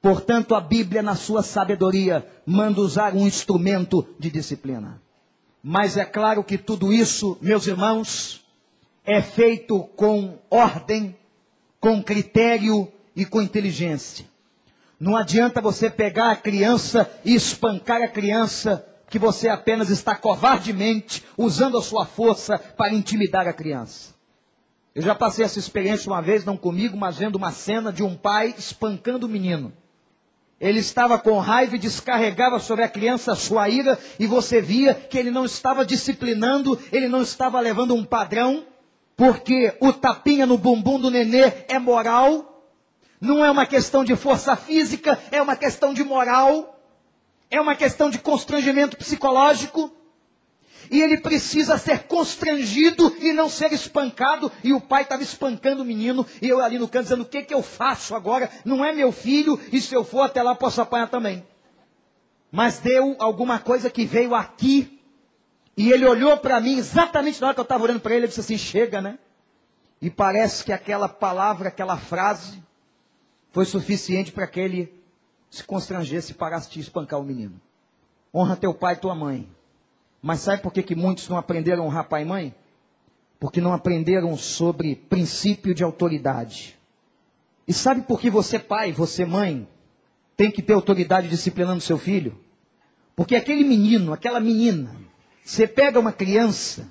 Portanto, 0.00 0.56
a 0.56 0.60
Bíblia, 0.60 1.00
na 1.00 1.14
sua 1.14 1.44
sabedoria, 1.44 2.26
manda 2.44 2.80
usar 2.80 3.14
um 3.14 3.24
instrumento 3.24 4.04
de 4.18 4.32
disciplina. 4.32 5.00
Mas 5.62 5.96
é 5.96 6.04
claro 6.04 6.42
que 6.42 6.58
tudo 6.58 6.92
isso, 6.92 7.38
meus 7.40 7.64
irmãos, 7.68 8.44
é 9.04 9.22
feito 9.22 9.84
com 9.94 10.40
ordem, 10.50 11.16
com 11.78 12.02
critério 12.02 12.92
e 13.14 13.24
com 13.24 13.40
inteligência. 13.40 14.26
Não 14.98 15.16
adianta 15.16 15.60
você 15.60 15.88
pegar 15.88 16.32
a 16.32 16.36
criança 16.36 17.08
e 17.24 17.32
espancar 17.32 18.02
a 18.02 18.08
criança 18.08 18.88
que 19.12 19.18
você 19.18 19.50
apenas 19.50 19.90
está 19.90 20.14
covardemente 20.14 21.22
usando 21.36 21.76
a 21.76 21.82
sua 21.82 22.06
força 22.06 22.58
para 22.58 22.94
intimidar 22.94 23.46
a 23.46 23.52
criança. 23.52 24.14
Eu 24.94 25.02
já 25.02 25.14
passei 25.14 25.44
essa 25.44 25.58
experiência 25.58 26.10
uma 26.10 26.22
vez, 26.22 26.46
não 26.46 26.56
comigo, 26.56 26.96
mas 26.96 27.18
vendo 27.18 27.36
uma 27.36 27.52
cena 27.52 27.92
de 27.92 28.02
um 28.02 28.16
pai 28.16 28.54
espancando 28.56 29.26
o 29.26 29.28
menino. 29.28 29.70
Ele 30.58 30.80
estava 30.80 31.18
com 31.18 31.38
raiva 31.40 31.76
e 31.76 31.78
descarregava 31.78 32.58
sobre 32.58 32.86
a 32.86 32.88
criança 32.88 33.32
a 33.32 33.36
sua 33.36 33.68
ira, 33.68 33.98
e 34.18 34.26
você 34.26 34.62
via 34.62 34.94
que 34.94 35.18
ele 35.18 35.30
não 35.30 35.44
estava 35.44 35.84
disciplinando, 35.84 36.80
ele 36.90 37.06
não 37.06 37.20
estava 37.20 37.60
levando 37.60 37.94
um 37.94 38.06
padrão, 38.06 38.64
porque 39.14 39.76
o 39.78 39.92
tapinha 39.92 40.46
no 40.46 40.56
bumbum 40.56 40.98
do 40.98 41.10
nenê 41.10 41.52
é 41.68 41.78
moral, 41.78 42.66
não 43.20 43.44
é 43.44 43.50
uma 43.50 43.66
questão 43.66 44.04
de 44.04 44.16
força 44.16 44.56
física, 44.56 45.18
é 45.30 45.42
uma 45.42 45.54
questão 45.54 45.92
de 45.92 46.02
moral 46.02 46.71
é 47.52 47.60
uma 47.60 47.76
questão 47.76 48.08
de 48.08 48.18
constrangimento 48.18 48.96
psicológico. 48.96 49.94
E 50.90 51.00
ele 51.00 51.18
precisa 51.18 51.78
ser 51.78 52.04
constrangido 52.04 53.14
e 53.20 53.32
não 53.32 53.48
ser 53.48 53.72
espancado. 53.72 54.50
E 54.64 54.72
o 54.72 54.80
pai 54.80 55.02
estava 55.02 55.22
espancando 55.22 55.82
o 55.82 55.84
menino. 55.84 56.26
E 56.40 56.48
eu 56.48 56.60
ali 56.60 56.78
no 56.78 56.88
canto 56.88 57.04
dizendo: 57.04 57.22
O 57.22 57.26
que, 57.26 57.42
que 57.42 57.54
eu 57.54 57.62
faço 57.62 58.14
agora? 58.14 58.50
Não 58.64 58.84
é 58.84 58.92
meu 58.92 59.12
filho. 59.12 59.60
E 59.70 59.80
se 59.80 59.94
eu 59.94 60.02
for 60.02 60.22
até 60.22 60.42
lá, 60.42 60.54
posso 60.54 60.80
apanhar 60.80 61.08
também. 61.08 61.46
Mas 62.50 62.78
deu 62.78 63.16
alguma 63.18 63.58
coisa 63.58 63.90
que 63.90 64.04
veio 64.06 64.34
aqui. 64.34 64.98
E 65.76 65.92
ele 65.92 66.06
olhou 66.06 66.36
para 66.38 66.60
mim, 66.60 66.76
exatamente 66.76 67.40
na 67.40 67.48
hora 67.48 67.54
que 67.54 67.60
eu 67.60 67.64
estava 67.64 67.84
olhando 67.84 68.00
para 68.00 68.12
ele, 68.12 68.22
ele 68.22 68.28
disse 68.28 68.40
assim: 68.40 68.58
Chega, 68.58 69.00
né? 69.00 69.18
E 70.00 70.10
parece 70.10 70.64
que 70.64 70.72
aquela 70.72 71.08
palavra, 71.08 71.68
aquela 71.68 71.96
frase, 71.96 72.62
foi 73.50 73.64
suficiente 73.66 74.32
para 74.32 74.46
que 74.46 74.58
ele 74.58 75.01
se 75.52 75.62
constrangesse 75.64 76.32
e 76.32 76.34
parasse 76.34 76.70
de 76.70 76.80
espancar 76.80 77.20
o 77.20 77.22
menino. 77.22 77.60
Honra 78.34 78.56
teu 78.56 78.72
pai 78.72 78.94
e 78.94 78.96
tua 78.96 79.14
mãe. 79.14 79.46
Mas 80.22 80.40
sabe 80.40 80.62
por 80.62 80.72
que, 80.72 80.82
que 80.82 80.94
muitos 80.94 81.28
não 81.28 81.36
aprenderam 81.36 81.84
honrar 81.84 82.08
pai 82.08 82.22
e 82.22 82.24
mãe? 82.24 82.54
Porque 83.38 83.60
não 83.60 83.74
aprenderam 83.74 84.34
sobre 84.34 84.96
princípio 84.96 85.74
de 85.74 85.84
autoridade. 85.84 86.78
E 87.68 87.72
sabe 87.74 88.00
por 88.00 88.18
que 88.18 88.30
você, 88.30 88.58
pai, 88.58 88.92
você, 88.92 89.26
mãe, 89.26 89.68
tem 90.38 90.50
que 90.50 90.62
ter 90.62 90.72
autoridade 90.72 91.28
disciplinando 91.28 91.82
seu 91.82 91.98
filho? 91.98 92.40
Porque 93.14 93.36
aquele 93.36 93.62
menino, 93.62 94.14
aquela 94.14 94.40
menina, 94.40 94.96
você 95.44 95.66
pega 95.66 96.00
uma 96.00 96.12
criança 96.12 96.88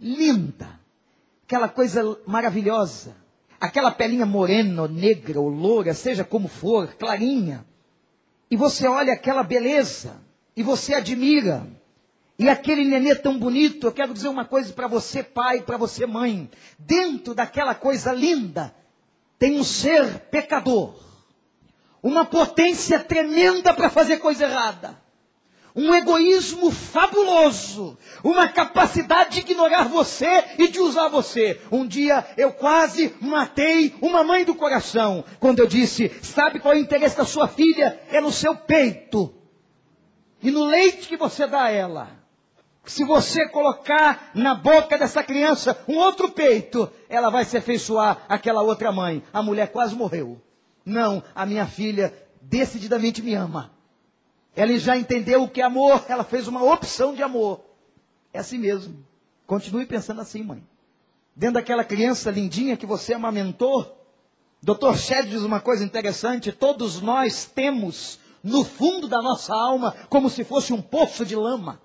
linda, 0.00 0.80
aquela 1.44 1.68
coisa 1.68 2.18
maravilhosa, 2.26 3.14
aquela 3.60 3.90
pelinha 3.90 4.24
morena, 4.24 4.88
negra 4.88 5.38
ou 5.38 5.48
loura, 5.48 5.92
seja 5.92 6.24
como 6.24 6.48
for, 6.48 6.94
clarinha, 6.94 7.66
e 8.50 8.56
você 8.56 8.88
olha 8.88 9.12
aquela 9.12 9.42
beleza, 9.42 10.16
e 10.56 10.62
você 10.62 10.94
admira, 10.94 11.66
e 12.38 12.48
aquele 12.48 12.86
nenê 12.86 13.14
tão 13.14 13.38
bonito, 13.38 13.86
eu 13.86 13.92
quero 13.92 14.14
dizer 14.14 14.28
uma 14.28 14.46
coisa 14.46 14.72
para 14.72 14.88
você, 14.88 15.22
pai, 15.22 15.60
para 15.60 15.76
você, 15.76 16.06
mãe. 16.06 16.50
Dentro 16.78 17.34
daquela 17.34 17.74
coisa 17.74 18.12
linda, 18.14 18.74
tem 19.38 19.60
um 19.60 19.62
ser 19.62 20.20
pecador. 20.30 20.94
Uma 22.02 22.24
potência 22.24 22.98
tremenda 22.98 23.74
para 23.74 23.90
fazer 23.90 24.16
coisa 24.16 24.44
errada. 24.44 24.98
Um 25.74 25.94
egoísmo 25.94 26.70
fabuloso. 26.70 27.96
Uma 28.24 28.48
capacidade 28.48 29.30
de 29.30 29.40
ignorar 29.40 29.84
você 29.84 30.44
e 30.58 30.68
de 30.68 30.80
usar 30.80 31.08
você. 31.08 31.60
Um 31.70 31.86
dia 31.86 32.26
eu 32.36 32.52
quase 32.52 33.14
matei 33.20 33.94
uma 34.00 34.24
mãe 34.24 34.44
do 34.44 34.54
coração. 34.54 35.24
Quando 35.38 35.60
eu 35.60 35.66
disse, 35.66 36.10
sabe 36.22 36.60
qual 36.60 36.74
é 36.74 36.76
o 36.76 36.80
interesse 36.80 37.16
da 37.16 37.24
sua 37.24 37.48
filha? 37.48 38.00
É 38.10 38.20
no 38.20 38.32
seu 38.32 38.56
peito. 38.56 39.34
E 40.42 40.50
no 40.50 40.64
leite 40.64 41.08
que 41.08 41.16
você 41.16 41.46
dá 41.46 41.64
a 41.64 41.70
ela. 41.70 42.20
Se 42.84 43.04
você 43.04 43.46
colocar 43.48 44.30
na 44.34 44.54
boca 44.54 44.98
dessa 44.98 45.22
criança 45.22 45.78
um 45.86 45.96
outro 45.96 46.30
peito, 46.30 46.90
ela 47.08 47.30
vai 47.30 47.44
se 47.44 47.56
afeiçoar 47.56 48.24
àquela 48.28 48.62
outra 48.62 48.90
mãe. 48.90 49.22
A 49.32 49.42
mulher 49.42 49.68
quase 49.68 49.94
morreu. 49.94 50.40
Não, 50.84 51.22
a 51.34 51.44
minha 51.44 51.66
filha 51.66 52.12
decididamente 52.40 53.22
me 53.22 53.34
ama. 53.34 53.70
Ela 54.54 54.76
já 54.78 54.96
entendeu 54.96 55.42
o 55.42 55.48
que 55.48 55.60
é 55.60 55.64
amor, 55.64 56.04
ela 56.08 56.24
fez 56.24 56.48
uma 56.48 56.62
opção 56.62 57.14
de 57.14 57.22
amor. 57.22 57.60
É 58.32 58.38
assim 58.38 58.58
mesmo. 58.58 59.04
Continue 59.46 59.86
pensando 59.86 60.20
assim, 60.20 60.42
mãe. 60.42 60.62
Dentro 61.34 61.54
daquela 61.54 61.84
criança 61.84 62.30
lindinha 62.30 62.76
que 62.76 62.86
você 62.86 63.14
amamentou, 63.14 63.96
Dr. 64.62 64.94
Shed 64.96 65.28
diz 65.28 65.42
uma 65.42 65.60
coisa 65.60 65.84
interessante: 65.84 66.52
todos 66.52 67.00
nós 67.00 67.46
temos 67.46 68.18
no 68.42 68.64
fundo 68.64 69.08
da 69.08 69.22
nossa 69.22 69.54
alma 69.54 69.94
como 70.08 70.28
se 70.28 70.44
fosse 70.44 70.72
um 70.72 70.82
poço 70.82 71.24
de 71.24 71.34
lama. 71.34 71.80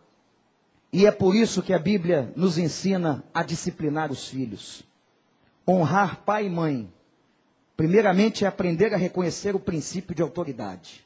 E 0.91 1.05
é 1.05 1.11
por 1.11 1.35
isso 1.35 1.61
que 1.61 1.73
a 1.73 1.79
Bíblia 1.79 2.31
nos 2.35 2.57
ensina 2.57 3.23
a 3.33 3.43
disciplinar 3.43 4.11
os 4.11 4.27
filhos. 4.27 4.83
Honrar 5.67 6.23
pai 6.23 6.45
e 6.45 6.49
mãe. 6.49 6.91
Primeiramente 7.75 8.45
é 8.45 8.47
aprender 8.47 8.93
a 8.93 8.97
reconhecer 8.97 9.55
o 9.55 9.59
princípio 9.59 10.15
de 10.15 10.21
autoridade. 10.21 11.04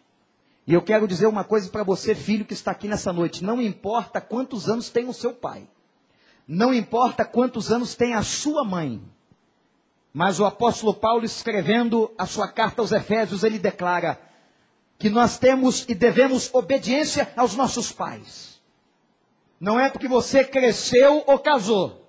E 0.70 0.74
eu 0.76 0.84
quero 0.84 1.08
dizer 1.08 1.26
uma 1.26 1.44
coisa 1.44 1.68
para 1.68 1.82
você, 1.82 2.14
filho 2.14 2.46
que 2.46 2.54
está 2.54 2.70
aqui 2.70 2.88
nessa 2.88 3.12
noite. 3.12 3.44
Não 3.44 3.60
importa 3.60 4.22
quantos 4.22 4.70
anos 4.70 4.88
tem 4.88 5.10
o 5.10 5.14
seu 5.14 5.34
pai. 5.34 5.68
Não 6.48 6.72
importa 6.72 7.26
quantos 7.26 7.72
anos 7.72 7.96
tem 7.96 8.14
a 8.14 8.22
sua 8.22 8.64
mãe. 8.64 9.02
Mas 10.14 10.40
o 10.40 10.46
apóstolo 10.46 10.94
Paulo, 10.94 11.26
escrevendo 11.26 12.14
a 12.16 12.28
sua 12.28 12.48
carta 12.48 12.84
aos 12.84 12.92
Efésios, 12.92 13.44
ele 13.44 13.58
declara 13.58 14.22
que 15.00 15.10
nós 15.10 15.40
temos 15.40 15.86
e 15.90 15.96
devemos 15.96 16.54
obediência 16.54 17.34
aos 17.36 17.56
nossos 17.56 17.92
pais. 17.92 18.62
Não 19.60 19.80
é 19.80 19.90
porque 19.90 20.08
você 20.08 20.44
cresceu 20.44 21.24
ou 21.26 21.40
casou. 21.40 22.08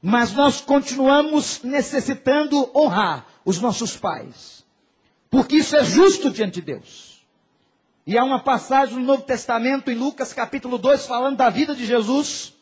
Mas 0.00 0.32
nós 0.32 0.62
continuamos 0.62 1.62
necessitando 1.62 2.70
honrar 2.74 3.26
os 3.44 3.60
nossos 3.60 3.98
pais. 3.98 4.64
Porque 5.28 5.56
isso 5.56 5.76
é 5.76 5.84
justo 5.84 6.30
diante 6.30 6.54
de 6.54 6.62
Deus. 6.62 7.11
E 8.06 8.18
há 8.18 8.24
uma 8.24 8.40
passagem 8.40 8.96
no 8.96 9.04
Novo 9.04 9.22
Testamento, 9.22 9.90
em 9.90 9.94
Lucas 9.94 10.32
capítulo 10.32 10.76
2, 10.76 11.06
falando 11.06 11.36
da 11.36 11.48
vida 11.48 11.74
de 11.74 11.86
Jesus. 11.86 12.52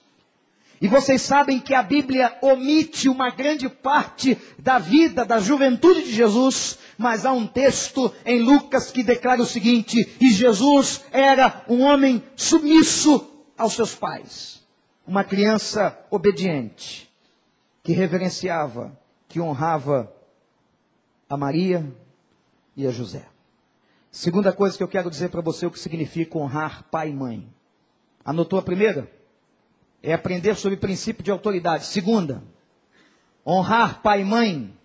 E 0.81 0.89
vocês 0.89 1.23
sabem 1.23 1.59
que 1.59 1.75
a 1.75 1.83
Bíblia 1.83 2.37
omite 2.43 3.09
uma 3.09 3.31
grande 3.31 3.69
parte 3.69 4.37
da 4.59 4.79
vida, 4.79 5.25
da 5.25 5.39
juventude 5.39 6.05
de 6.05 6.13
Jesus, 6.13 6.79
mas 6.97 7.25
há 7.25 7.33
um 7.33 7.47
texto 7.47 8.13
em 8.25 8.41
Lucas 8.41 8.91
que 8.91 9.03
declara 9.03 9.41
o 9.41 9.47
seguinte: 9.47 10.17
e 10.21 10.31
Jesus 10.31 11.05
era 11.11 11.65
um 11.69 11.83
homem 11.83 12.23
submisso 12.37 13.31
aos 13.57 13.75
seus 13.75 13.95
pais. 13.95 14.63
Uma 15.07 15.25
criança 15.25 15.99
obediente, 16.11 17.11
que 17.83 17.93
reverenciava, 17.93 18.99
que 19.29 19.41
honrava 19.41 20.13
a 21.29 21.37
Maria 21.37 21.85
e 22.77 22.87
a 22.87 22.91
José. 22.91 23.30
Segunda 24.11 24.53
coisa 24.53 24.77
que 24.77 24.83
eu 24.83 24.89
quero 24.89 25.09
dizer 25.09 25.29
para 25.29 25.41
você 25.41 25.67
o 25.67 25.71
que 25.71 25.79
significa 25.79 26.37
honrar 26.37 26.85
pai 26.91 27.11
e 27.11 27.15
mãe. 27.15 27.49
Anotou 28.25 28.59
a 28.59 28.63
primeira? 28.63 29.11
É 30.03 30.13
aprender 30.13 30.57
sobre 30.57 30.77
o 30.77 30.81
princípio 30.81 31.23
de 31.23 31.31
autoridade. 31.31 31.87
Segunda, 31.87 32.43
honrar 33.47 34.03
pai 34.03 34.23
e 34.23 34.25
mãe 34.25 34.77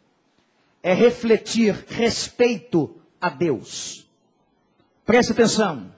é 0.83 0.93
refletir 0.93 1.73
respeito 1.87 2.95
a 3.19 3.29
Deus. 3.29 4.07
Preste 5.03 5.31
atenção. 5.31 5.91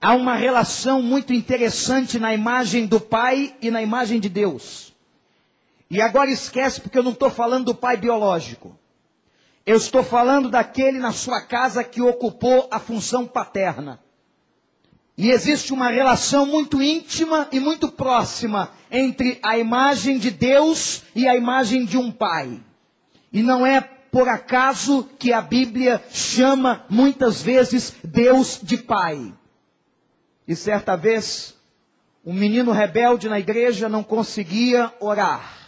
Há 0.00 0.14
uma 0.14 0.36
relação 0.36 1.02
muito 1.02 1.32
interessante 1.32 2.18
na 2.18 2.34
imagem 2.34 2.86
do 2.86 3.00
Pai 3.00 3.56
e 3.60 3.70
na 3.70 3.82
imagem 3.82 4.20
de 4.20 4.28
Deus. 4.28 4.94
E 5.90 6.00
agora 6.00 6.30
esquece, 6.30 6.80
porque 6.80 6.98
eu 6.98 7.02
não 7.02 7.12
estou 7.12 7.30
falando 7.30 7.66
do 7.66 7.74
Pai 7.74 7.96
biológico. 7.96 8.78
Eu 9.66 9.76
estou 9.76 10.02
falando 10.02 10.50
daquele 10.50 10.98
na 10.98 11.12
sua 11.12 11.40
casa 11.40 11.82
que 11.82 12.02
ocupou 12.02 12.68
a 12.70 12.78
função 12.78 13.26
paterna. 13.26 13.98
E 15.16 15.30
existe 15.30 15.72
uma 15.72 15.88
relação 15.88 16.44
muito 16.44 16.82
íntima 16.82 17.48
e 17.50 17.60
muito 17.60 17.88
próxima 17.88 18.70
entre 18.90 19.38
a 19.42 19.56
imagem 19.56 20.18
de 20.18 20.30
Deus 20.30 21.02
e 21.14 21.26
a 21.26 21.36
imagem 21.36 21.84
de 21.84 21.96
um 21.96 22.10
pai. 22.10 22.60
E 23.32 23.42
não 23.42 23.64
é 23.64 23.80
por 23.80 24.28
acaso 24.28 25.08
que 25.18 25.32
a 25.32 25.40
Bíblia 25.40 26.04
chama 26.10 26.84
muitas 26.88 27.40
vezes 27.40 27.94
Deus 28.04 28.60
de 28.62 28.76
pai. 28.76 29.32
E 30.46 30.54
certa 30.54 30.94
vez, 30.94 31.56
um 32.24 32.34
menino 32.34 32.70
rebelde 32.70 33.28
na 33.28 33.40
igreja 33.40 33.88
não 33.88 34.02
conseguia 34.02 34.92
orar. 35.00 35.63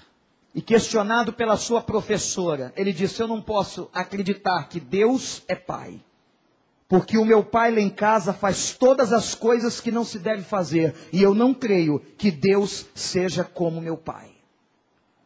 E 0.56 0.62
questionado 0.62 1.34
pela 1.34 1.54
sua 1.58 1.82
professora, 1.82 2.72
ele 2.74 2.90
disse: 2.90 3.20
Eu 3.20 3.28
não 3.28 3.42
posso 3.42 3.90
acreditar 3.92 4.66
que 4.70 4.80
Deus 4.80 5.42
é 5.46 5.54
pai. 5.54 6.00
Porque 6.88 7.18
o 7.18 7.26
meu 7.26 7.44
pai 7.44 7.70
lá 7.70 7.80
em 7.80 7.90
casa 7.90 8.32
faz 8.32 8.72
todas 8.72 9.12
as 9.12 9.34
coisas 9.34 9.82
que 9.82 9.92
não 9.92 10.02
se 10.02 10.18
deve 10.18 10.42
fazer. 10.42 10.94
E 11.12 11.22
eu 11.22 11.34
não 11.34 11.52
creio 11.52 12.00
que 12.16 12.30
Deus 12.30 12.86
seja 12.94 13.44
como 13.44 13.82
meu 13.82 13.98
pai. 13.98 14.30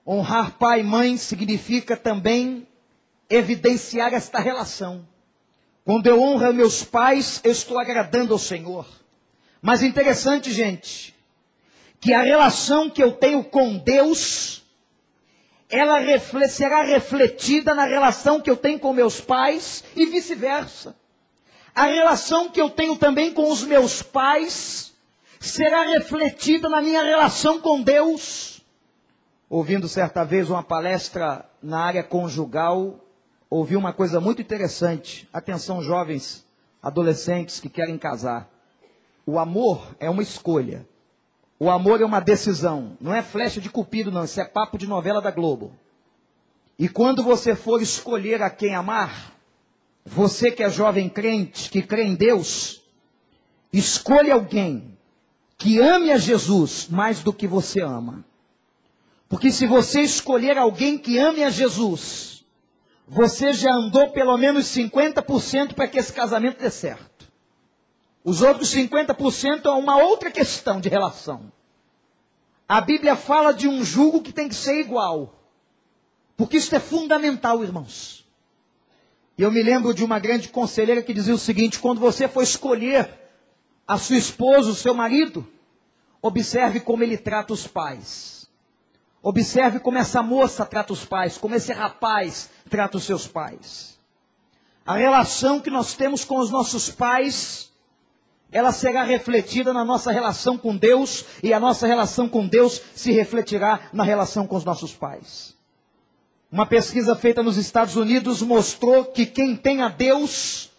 Honrar 0.05 0.59
pai 0.59 0.81
e 0.81 0.83
mãe 0.83 1.17
significa 1.17 1.97
também 1.97 2.67
evidenciar 3.29 4.13
esta 4.13 4.41
relação. 4.41 5.07
Quando 5.85 6.09
eu 6.09 6.21
honro 6.21 6.53
meus 6.53 6.83
pais, 6.83 7.41
eu 7.45 7.53
estou 7.53 7.79
agradando 7.79 8.33
ao 8.33 8.39
Senhor. 8.39 8.85
Mas 9.63 9.81
interessante, 9.81 10.51
gente, 10.51 11.15
que 12.01 12.13
a 12.13 12.23
relação 12.23 12.91
que 12.91 13.01
eu 13.01 13.13
tenho 13.13 13.45
com 13.45 13.77
Deus, 13.79 14.61
ela 15.71 16.01
será 16.49 16.83
refletida 16.83 17.75
na 17.75 17.85
relação 17.85 18.41
que 18.41 18.51
eu 18.51 18.57
tenho 18.57 18.79
com 18.79 18.93
meus 18.93 19.21
pais 19.21 19.85
e 19.95 20.05
vice-versa. 20.07 20.97
A 21.75 21.85
relação 21.85 22.51
que 22.51 22.61
eu 22.61 22.69
tenho 22.69 22.97
também 22.97 23.33
com 23.33 23.51
os 23.51 23.63
meus 23.63 24.03
pais 24.03 24.93
será 25.39 25.85
refletida 25.85 26.69
na 26.69 26.83
minha 26.83 27.03
relação 27.03 27.61
com 27.61 27.81
Deus. 27.81 28.61
Ouvindo 29.49 29.89
certa 29.89 30.25
vez 30.25 30.51
uma 30.51 30.63
palestra 30.63 31.49
na 31.63 31.81
área 31.81 32.03
conjugal, 32.03 33.01
ouvi 33.49 33.77
uma 33.77 33.93
coisa 33.93 34.21
muito 34.21 34.43
interessante. 34.43 35.29
Atenção, 35.33 35.83
jovens, 35.83 36.45
adolescentes 36.83 37.61
que 37.61 37.69
querem 37.69 37.97
casar. 37.97 38.49
O 39.25 39.39
amor 39.39 39.95
é 40.01 40.11
uma 40.11 40.23
escolha. 40.23 40.87
O 41.63 41.69
amor 41.69 42.01
é 42.01 42.07
uma 42.07 42.21
decisão. 42.21 42.97
Não 42.99 43.15
é 43.15 43.23
flecha 43.23 43.61
de 43.61 43.69
cupido, 43.69 44.11
não. 44.11 44.25
Isso 44.25 44.41
é 44.41 44.45
papo 44.47 44.79
de 44.79 44.87
novela 44.87 45.21
da 45.21 45.31
Globo. 45.31 45.73
E 46.79 46.89
quando 46.89 47.23
você 47.23 47.55
for 47.55 47.83
escolher 47.83 48.43
a 48.43 48.49
quem 48.49 48.75
amar, 48.75 49.35
você 50.03 50.51
que 50.51 50.63
é 50.63 50.71
jovem 50.71 51.11
crente, 51.11 51.69
que 51.69 51.83
crê 51.83 52.05
em 52.05 52.15
Deus, 52.15 52.83
escolha 53.71 54.33
alguém 54.33 54.97
que 55.59 55.79
ame 55.79 56.11
a 56.11 56.17
Jesus 56.17 56.89
mais 56.89 57.23
do 57.23 57.31
que 57.31 57.47
você 57.47 57.83
ama. 57.83 58.25
Porque 59.29 59.53
se 59.53 59.67
você 59.67 60.01
escolher 60.01 60.57
alguém 60.57 60.97
que 60.97 61.19
ame 61.19 61.45
a 61.45 61.51
Jesus, 61.51 62.43
você 63.07 63.53
já 63.53 63.75
andou 63.75 64.09
pelo 64.13 64.39
menos 64.39 64.65
50% 64.65 65.75
para 65.75 65.87
que 65.87 65.99
esse 65.99 66.15
casamento 66.15 66.59
dê 66.59 66.71
certo. 66.71 67.10
Os 68.25 68.43
outros 68.43 68.75
50% 68.75 69.65
é 69.65 69.71
uma 69.71 69.97
outra 69.97 70.31
questão 70.31 70.81
de 70.81 70.89
relação. 70.89 71.51
A 72.69 72.81
Bíblia 72.81 73.17
fala 73.17 73.53
de 73.53 73.67
um 73.67 73.83
jugo 73.85 74.23
que 74.23 74.33
tem 74.33 74.49
que 74.49 74.55
ser 74.55 74.79
igual. 74.79 75.35
Porque 76.37 76.57
isso 76.57 76.75
é 76.75 76.81
fundamental, 76.81 77.63
irmãos. 77.63 78.27
E 79.37 79.43
eu 79.43 79.51
me 79.51 79.63
lembro 79.63 79.95
de 79.95 80.05
uma 80.05 80.19
grande 80.19 80.49
conselheira 80.49 81.03
que 81.03 81.15
dizia 81.15 81.35
o 81.35 81.39
seguinte: 81.39 81.79
quando 81.79 81.99
você 81.99 82.29
for 82.29 82.43
escolher 82.43 83.11
a 83.89 83.99
sua 83.99 84.17
esposa, 84.17 84.71
o 84.71 84.75
seu 84.75 84.95
marido, 84.95 85.47
observe 86.23 86.81
como 86.81 87.03
ele 87.03 87.17
trata 87.17 87.53
os 87.53 87.67
pais. 87.67 88.49
Observe 89.23 89.81
como 89.81 89.99
essa 89.99 90.23
moça 90.23 90.65
trata 90.65 90.93
os 90.93 91.05
pais, 91.05 91.37
como 91.37 91.55
esse 91.55 91.73
rapaz 91.73 92.51
trata 92.69 92.97
os 92.97 93.05
seus 93.05 93.27
pais. 93.27 93.99
A 94.87 94.95
relação 94.95 95.61
que 95.61 95.71
nós 95.71 95.95
temos 95.95 96.25
com 96.25 96.39
os 96.39 96.51
nossos 96.51 96.91
pais, 96.91 97.70
ela 98.53 98.73
será 98.73 99.03
refletida 99.03 99.73
na 99.73 99.85
nossa 99.85 100.11
relação 100.11 100.59
com 100.59 100.77
Deus, 100.77 101.25
e 101.43 101.53
a 101.53 101.61
nossa 101.61 101.87
relação 101.87 102.29
com 102.29 102.47
Deus 102.47 102.81
se 102.95 103.13
refletirá 103.13 103.81
na 103.93 104.03
relação 104.03 104.47
com 104.47 104.57
os 104.57 104.65
nossos 104.65 104.93
pais. 104.93 105.57
Uma 106.51 106.67
pesquisa 106.67 107.15
feita 107.15 107.43
nos 107.43 107.57
Estados 107.57 107.95
Unidos 107.95 108.43
mostrou 108.43 109.05
que 109.05 109.25
quem 109.25 109.55
tem 109.55 109.83
a 109.83 109.89
Deus 109.89 110.71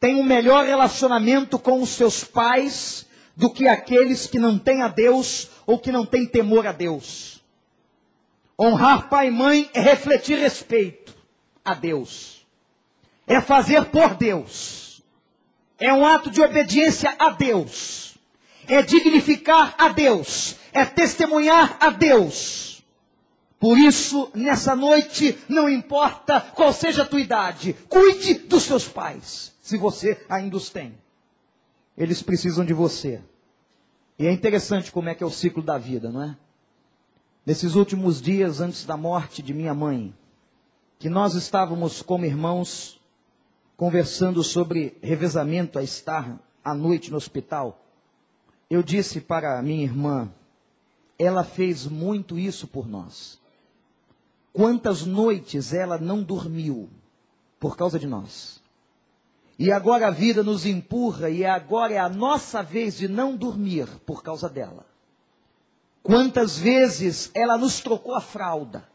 tem 0.00 0.16
um 0.16 0.22
melhor 0.22 0.64
relacionamento 0.64 1.58
com 1.58 1.82
os 1.82 1.90
seus 1.90 2.24
pais 2.24 3.06
do 3.36 3.50
que 3.52 3.68
aqueles 3.68 4.26
que 4.26 4.38
não 4.38 4.58
têm 4.58 4.82
a 4.82 4.88
Deus 4.88 5.50
ou 5.66 5.78
que 5.78 5.92
não 5.92 6.06
têm 6.06 6.26
temor 6.26 6.66
a 6.66 6.72
Deus. 6.72 7.42
Honrar 8.58 9.08
pai 9.10 9.28
e 9.28 9.30
mãe 9.30 9.70
é 9.74 9.80
refletir 9.80 10.38
respeito 10.38 11.14
a 11.62 11.74
Deus. 11.74 12.46
É 13.26 13.40
fazer 13.40 13.84
por 13.86 14.14
Deus. 14.14 14.79
É 15.80 15.92
um 15.92 16.04
ato 16.04 16.30
de 16.30 16.42
obediência 16.42 17.16
a 17.18 17.30
Deus. 17.30 18.18
É 18.68 18.82
dignificar 18.82 19.74
a 19.78 19.88
Deus. 19.88 20.56
É 20.72 20.84
testemunhar 20.84 21.78
a 21.80 21.88
Deus. 21.90 22.84
Por 23.58 23.76
isso, 23.78 24.30
nessa 24.34 24.76
noite, 24.76 25.38
não 25.48 25.68
importa 25.68 26.40
qual 26.40 26.72
seja 26.72 27.02
a 27.02 27.06
tua 27.06 27.20
idade, 27.20 27.74
cuide 27.90 28.34
dos 28.34 28.62
seus 28.62 28.88
pais, 28.88 29.52
se 29.60 29.76
você 29.76 30.24
ainda 30.30 30.56
os 30.56 30.70
tem. 30.70 30.94
Eles 31.96 32.22
precisam 32.22 32.64
de 32.64 32.72
você. 32.72 33.20
E 34.18 34.26
é 34.26 34.32
interessante 34.32 34.92
como 34.92 35.08
é 35.08 35.14
que 35.14 35.22
é 35.22 35.26
o 35.26 35.30
ciclo 35.30 35.62
da 35.62 35.76
vida, 35.76 36.10
não 36.10 36.22
é? 36.22 36.36
Nesses 37.44 37.74
últimos 37.74 38.20
dias 38.20 38.60
antes 38.60 38.84
da 38.84 38.96
morte 38.96 39.42
de 39.42 39.52
minha 39.52 39.74
mãe, 39.74 40.14
que 40.98 41.08
nós 41.08 41.34
estávamos 41.34 42.02
como 42.02 42.26
irmãos 42.26 42.99
conversando 43.80 44.44
sobre 44.44 44.98
revezamento 45.00 45.78
a 45.78 45.82
estar 45.82 46.38
à 46.62 46.74
noite 46.74 47.10
no 47.10 47.16
hospital, 47.16 47.82
eu 48.68 48.82
disse 48.82 49.22
para 49.22 49.62
minha 49.62 49.84
irmã, 49.84 50.30
ela 51.18 51.42
fez 51.42 51.86
muito 51.86 52.38
isso 52.38 52.66
por 52.66 52.86
nós. 52.86 53.40
Quantas 54.52 55.06
noites 55.06 55.72
ela 55.72 55.96
não 55.96 56.22
dormiu 56.22 56.90
por 57.58 57.74
causa 57.74 57.98
de 57.98 58.06
nós? 58.06 58.62
E 59.58 59.72
agora 59.72 60.08
a 60.08 60.10
vida 60.10 60.42
nos 60.42 60.66
empurra 60.66 61.30
e 61.30 61.46
agora 61.46 61.94
é 61.94 61.98
a 61.98 62.10
nossa 62.10 62.62
vez 62.62 62.98
de 62.98 63.08
não 63.08 63.34
dormir 63.34 63.86
por 64.04 64.22
causa 64.22 64.50
dela. 64.50 64.84
Quantas 66.02 66.58
vezes 66.58 67.30
ela 67.32 67.56
nos 67.56 67.80
trocou 67.80 68.14
a 68.14 68.20
fralda. 68.20 68.86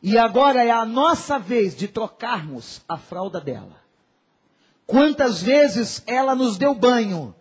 E 0.00 0.16
agora 0.16 0.62
é 0.62 0.70
a 0.70 0.84
nossa 0.84 1.36
vez 1.36 1.74
de 1.74 1.88
trocarmos 1.88 2.80
a 2.88 2.96
fralda 2.96 3.40
dela. 3.40 3.82
Quantas 4.86 5.42
vezes 5.42 6.02
ela 6.06 6.34
nos 6.34 6.58
deu 6.58 6.74
banho. 6.74 7.34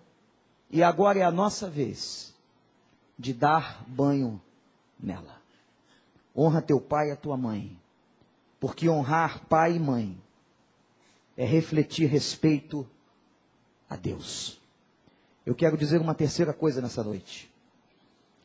E 0.70 0.82
agora 0.82 1.20
é 1.20 1.24
a 1.24 1.32
nossa 1.32 1.70
vez 1.70 2.34
de 3.18 3.34
dar 3.34 3.84
banho 3.88 4.42
nela. 5.00 5.42
Honra 6.36 6.62
teu 6.62 6.82
pai 6.82 7.10
e 7.10 7.12
a 7.12 7.16
tua 7.16 7.38
mãe. 7.38 7.78
Porque 8.60 8.90
honrar 8.90 9.46
pai 9.46 9.76
e 9.76 9.80
mãe 9.80 10.18
é 11.38 11.46
refletir 11.46 12.08
respeito 12.08 12.88
a 13.90 13.96
Deus. 13.96 14.60
Eu 15.46 15.54
quero 15.54 15.78
dizer 15.78 16.00
uma 16.00 16.16
terceira 16.16 16.54
coisa 16.54 16.82
nessa 16.82 17.04
noite. 17.04 17.52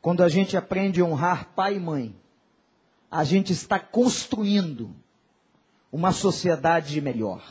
Quando 0.02 0.22
a 0.22 0.28
gente 0.28 0.56
aprende 0.56 1.00
a 1.00 1.04
honrar 1.04 1.50
pai 1.54 1.76
e 1.76 1.80
mãe, 1.80 2.14
a 3.10 3.24
gente 3.24 3.52
está 3.52 3.78
construindo 3.78 4.94
uma 5.90 6.12
sociedade 6.12 7.00
melhor. 7.00 7.42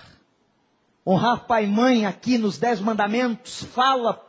Honrar 1.08 1.48
pai 1.48 1.63
e 1.63 1.67
mãe 1.67 2.06
aqui 2.06 2.38
nos 2.38 2.58
Dez 2.58 2.82
Mandamentos 2.82 3.63
fala 3.63 4.22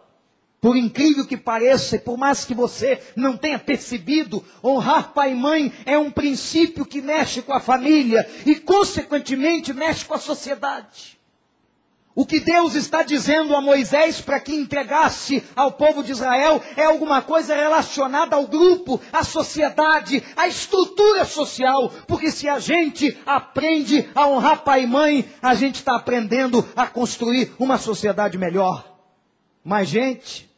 por 0.61 0.77
incrível 0.77 1.27
que 1.27 1.37
pareça, 1.37 1.97
e 1.97 1.99
por 1.99 2.17
mais 2.17 2.45
que 2.45 2.55
você 2.55 3.03
não 3.17 3.37
tenha 3.37 3.59
percebido, 3.59 4.45
honrar 4.63 5.13
pai 5.13 5.33
e 5.33 5.35
mãe 5.35 5.73
é 5.85 5.99
um 5.99 6.09
princípio 6.09 6.87
que 6.87 7.03
mexe 7.03 7.43
com 7.43 7.53
a 7.53 7.59
família 7.59 8.25
e, 8.47 8.55
consequentemente, 8.55 9.73
mexe 9.73 10.05
com 10.05 10.15
a 10.15 10.21
sociedade. 10.21 11.18
O 12.19 12.27
que 12.27 12.41
Deus 12.41 12.75
está 12.75 13.05
dizendo 13.05 13.55
a 13.55 13.61
Moisés 13.61 14.21
para 14.21 14.41
que 14.41 14.53
entregasse 14.53 15.41
ao 15.55 15.71
povo 15.71 16.03
de 16.03 16.11
Israel 16.11 16.61
é 16.77 16.85
alguma 16.85 17.23
coisa 17.23 17.55
relacionada 17.55 18.35
ao 18.35 18.45
grupo, 18.49 19.01
à 19.13 19.23
sociedade, 19.23 20.25
à 20.37 20.49
estrutura 20.49 21.25
social. 21.25 21.89
Porque 22.09 22.33
se 22.33 22.49
a 22.49 22.59
gente 22.59 23.17
aprende 23.25 24.11
a 24.17 24.27
honrar 24.27 24.65
pai 24.65 24.83
e 24.83 24.87
mãe, 24.89 25.33
a 25.41 25.55
gente 25.55 25.77
está 25.77 25.95
aprendendo 25.95 26.69
a 26.75 26.89
construir 26.89 27.55
uma 27.57 27.79
sociedade 27.79 28.37
melhor. 28.37 28.99
Mas, 29.65 29.87
gente, 29.87 30.49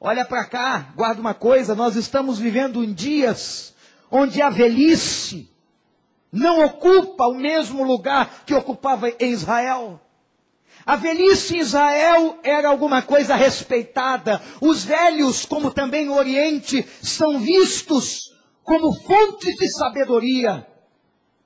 Olha 0.00 0.24
para 0.26 0.44
cá, 0.44 0.92
guarda 0.94 1.20
uma 1.20 1.32
coisa, 1.34 1.74
nós 1.74 1.96
estamos 1.96 2.38
vivendo 2.38 2.84
em 2.84 2.92
dias 2.92 3.74
onde 4.10 4.42
a 4.42 4.50
velhice 4.50 5.50
não 6.30 6.64
ocupa 6.64 7.26
o 7.26 7.34
mesmo 7.34 7.82
lugar 7.82 8.44
que 8.44 8.54
ocupava 8.54 9.08
em 9.08 9.32
Israel. 9.32 10.00
A 10.86 10.94
velhice 10.94 11.56
em 11.56 11.58
Israel 11.58 12.38
era 12.44 12.68
alguma 12.68 13.02
coisa 13.02 13.34
respeitada. 13.34 14.40
Os 14.60 14.84
velhos, 14.84 15.44
como 15.44 15.72
também 15.72 16.06
no 16.06 16.14
Oriente, 16.14 16.86
são 17.02 17.40
vistos 17.40 18.32
como 18.62 18.94
fontes 19.00 19.56
de 19.56 19.68
sabedoria. 19.68 20.64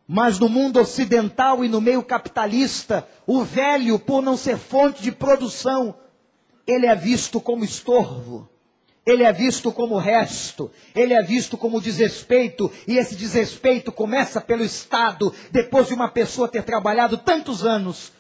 Mas 0.07 0.39
no 0.39 0.47
mundo 0.47 0.79
ocidental 0.79 1.65
e 1.65 1.71
no 1.71 1.81
meio 1.81 2.03
capitalista, 2.03 3.09
o 3.27 3.43
velho, 3.43 3.99
por 3.99 4.21
não 4.21 4.37
ser 4.37 4.59
fonte 4.59 5.01
de 5.03 5.11
produção, 5.11 5.95
ele 6.67 6.85
é 6.85 6.95
visto 6.95 7.41
como 7.41 7.65
estorvo, 7.65 8.47
ele 9.07 9.23
é 9.23 9.33
visto 9.33 9.73
como 9.73 9.97
resto, 9.97 10.71
ele 10.95 11.15
é 11.15 11.23
visto 11.23 11.57
como 11.57 11.81
desrespeito, 11.81 12.71
e 12.87 12.99
esse 12.99 13.17
desrespeito 13.17 13.91
começa 13.91 14.39
pelo 14.39 14.65
Estado, 14.65 15.33
depois 15.51 15.87
de 15.87 15.95
uma 15.95 16.09
pessoa 16.09 16.49
ter 16.49 16.63
trabalhado 16.63 17.17
tantos 17.17 17.65
anos. 17.65 18.13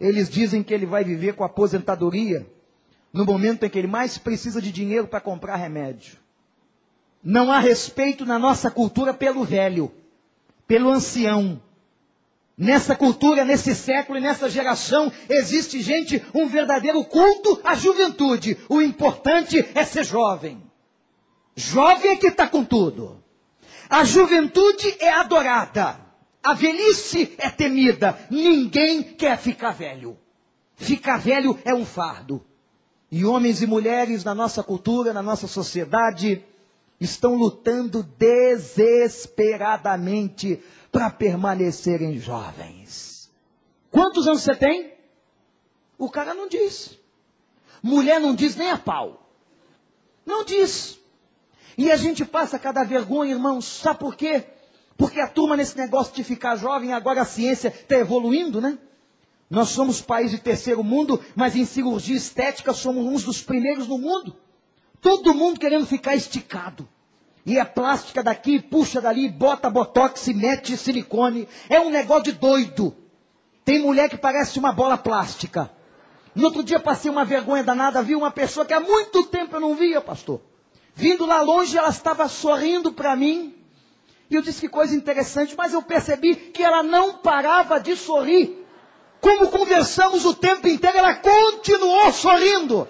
Eles 0.00 0.28
dizem 0.28 0.62
que 0.62 0.74
ele 0.74 0.86
vai 0.86 1.04
viver 1.04 1.34
com 1.34 1.44
aposentadoria 1.44 2.46
no 3.12 3.24
momento 3.24 3.64
em 3.64 3.70
que 3.70 3.78
ele 3.78 3.86
mais 3.86 4.18
precisa 4.18 4.60
de 4.60 4.72
dinheiro 4.72 5.06
para 5.06 5.20
comprar 5.20 5.56
remédio. 5.56 6.18
Não 7.22 7.50
há 7.50 7.58
respeito 7.58 8.26
na 8.26 8.38
nossa 8.38 8.70
cultura 8.70 9.14
pelo 9.14 9.44
velho, 9.44 9.92
pelo 10.66 10.90
ancião. 10.90 11.62
Nessa 12.56 12.94
cultura, 12.94 13.44
nesse 13.44 13.74
século 13.74 14.18
e 14.18 14.20
nessa 14.20 14.50
geração, 14.50 15.10
existe 15.28 15.80
gente, 15.80 16.22
um 16.34 16.46
verdadeiro 16.46 17.04
culto 17.04 17.60
à 17.64 17.74
juventude. 17.74 18.58
O 18.68 18.82
importante 18.82 19.64
é 19.74 19.84
ser 19.84 20.04
jovem. 20.04 20.62
Jovem 21.56 22.12
é 22.12 22.16
que 22.16 22.28
está 22.28 22.48
com 22.48 22.64
tudo. 22.64 23.22
A 23.88 24.04
juventude 24.04 24.96
é 25.00 25.10
adorada. 25.10 26.00
A 26.44 26.52
velhice 26.52 27.34
é 27.38 27.48
temida. 27.48 28.18
Ninguém 28.30 29.02
quer 29.02 29.38
ficar 29.38 29.70
velho. 29.70 30.18
Ficar 30.76 31.16
velho 31.16 31.58
é 31.64 31.74
um 31.74 31.86
fardo. 31.86 32.44
E 33.10 33.24
homens 33.24 33.62
e 33.62 33.66
mulheres 33.66 34.22
na 34.24 34.34
nossa 34.34 34.62
cultura, 34.62 35.14
na 35.14 35.22
nossa 35.22 35.46
sociedade, 35.46 36.44
estão 37.00 37.34
lutando 37.34 38.02
desesperadamente 38.02 40.62
para 40.92 41.08
permanecerem 41.08 42.18
jovens. 42.18 43.32
Quantos 43.90 44.28
anos 44.28 44.42
você 44.42 44.54
tem? 44.54 44.92
O 45.96 46.10
cara 46.10 46.34
não 46.34 46.46
diz. 46.46 46.98
Mulher 47.82 48.20
não 48.20 48.34
diz 48.34 48.54
nem 48.54 48.70
a 48.70 48.76
pau. 48.76 49.30
Não 50.26 50.44
diz. 50.44 51.00
E 51.78 51.90
a 51.90 51.96
gente 51.96 52.22
passa 52.22 52.58
cada 52.58 52.84
vergonha, 52.84 53.32
irmãos. 53.32 53.64
Sabe 53.64 53.98
por 53.98 54.14
quê? 54.14 54.44
Porque 54.96 55.20
a 55.20 55.28
turma 55.28 55.56
nesse 55.56 55.76
negócio 55.76 56.14
de 56.14 56.22
ficar 56.22 56.56
jovem, 56.56 56.92
agora 56.92 57.22
a 57.22 57.24
ciência 57.24 57.68
está 57.68 57.96
evoluindo, 57.96 58.60
né? 58.60 58.78
Nós 59.50 59.68
somos 59.70 60.00
país 60.00 60.30
de 60.30 60.38
terceiro 60.38 60.82
mundo, 60.82 61.20
mas 61.34 61.54
em 61.54 61.64
cirurgia 61.64 62.16
estética 62.16 62.72
somos 62.72 63.04
uns 63.04 63.24
dos 63.24 63.42
primeiros 63.42 63.86
no 63.86 63.98
mundo. 63.98 64.36
Todo 65.00 65.34
mundo 65.34 65.60
querendo 65.60 65.86
ficar 65.86 66.14
esticado. 66.14 66.88
E 67.44 67.58
é 67.58 67.64
plástica 67.64 68.22
daqui, 68.22 68.58
puxa 68.60 69.00
dali, 69.00 69.28
bota 69.28 69.68
botox 69.68 70.28
mete 70.28 70.76
silicone. 70.76 71.46
É 71.68 71.78
um 71.78 71.90
negócio 71.90 72.24
de 72.24 72.32
doido. 72.32 72.96
Tem 73.64 73.80
mulher 73.80 74.08
que 74.08 74.16
parece 74.16 74.58
uma 74.58 74.72
bola 74.72 74.96
plástica. 74.96 75.70
No 76.34 76.46
outro 76.46 76.64
dia 76.64 76.80
passei 76.80 77.10
uma 77.10 77.24
vergonha 77.24 77.62
danada, 77.62 78.02
vi 78.02 78.14
uma 78.14 78.30
pessoa 78.30 78.64
que 78.66 78.72
há 78.72 78.80
muito 78.80 79.24
tempo 79.24 79.56
eu 79.56 79.60
não 79.60 79.74
via, 79.74 80.00
pastor. 80.00 80.40
Vindo 80.94 81.26
lá 81.26 81.40
longe, 81.42 81.76
ela 81.76 81.90
estava 81.90 82.26
sorrindo 82.28 82.92
para 82.92 83.14
mim. 83.14 83.54
E 84.30 84.34
eu 84.34 84.42
disse 84.42 84.60
que 84.60 84.68
coisa 84.68 84.94
interessante, 84.94 85.54
mas 85.56 85.72
eu 85.72 85.82
percebi 85.82 86.34
que 86.34 86.62
ela 86.62 86.82
não 86.82 87.14
parava 87.14 87.78
de 87.78 87.96
sorrir. 87.96 88.64
Como 89.20 89.48
conversamos 89.48 90.24
o 90.24 90.34
tempo 90.34 90.66
inteiro, 90.68 90.98
ela 90.98 91.14
continuou 91.14 92.12
sorrindo. 92.12 92.88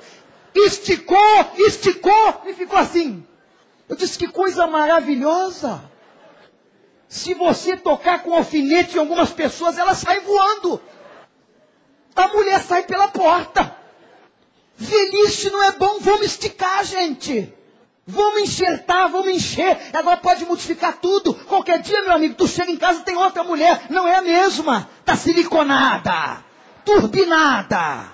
Esticou, 0.55 1.19
esticou 1.59 2.43
e 2.47 2.55
ficou 2.55 2.79
assim. 2.79 3.27
Eu 3.89 3.97
disse 3.97 4.19
que 4.19 4.29
coisa 4.29 4.67
maravilhosa. 4.67 5.83
Se 7.09 7.35
você 7.35 7.77
tocar 7.77 8.23
com 8.23 8.35
alfinete 8.35 8.97
em 8.97 8.99
algumas 8.99 9.31
pessoas, 9.31 9.79
elas 9.79 9.99
saem 9.99 10.21
voando. 10.21 10.81
A 12.17 12.29
mulher 12.29 12.61
sai 12.61 12.85
pela 12.85 13.09
porta. 13.09 13.77
Velhice 14.77 15.51
não 15.51 15.63
é 15.63 15.73
bom, 15.73 15.99
vamos 16.01 16.27
esticar, 16.27 16.85
gente. 16.85 17.53
Vamos 18.07 18.43
enxertar, 18.43 19.09
vamos 19.09 19.29
encher. 19.29 19.79
Agora 19.93 20.19
pode 20.19 20.45
modificar 20.45 20.99
tudo. 21.01 21.35
Qualquer 21.35 21.81
dia, 21.81 22.03
meu 22.03 22.13
amigo, 22.13 22.35
tu 22.35 22.47
chega 22.47 22.71
em 22.71 22.77
casa 22.77 23.01
tem 23.01 23.17
outra 23.17 23.43
mulher. 23.43 23.87
Não 23.89 24.07
é 24.07 24.17
a 24.17 24.23
mesma. 24.23 24.89
Está 25.01 25.17
siliconada, 25.17 26.45
turbinada. 26.85 28.13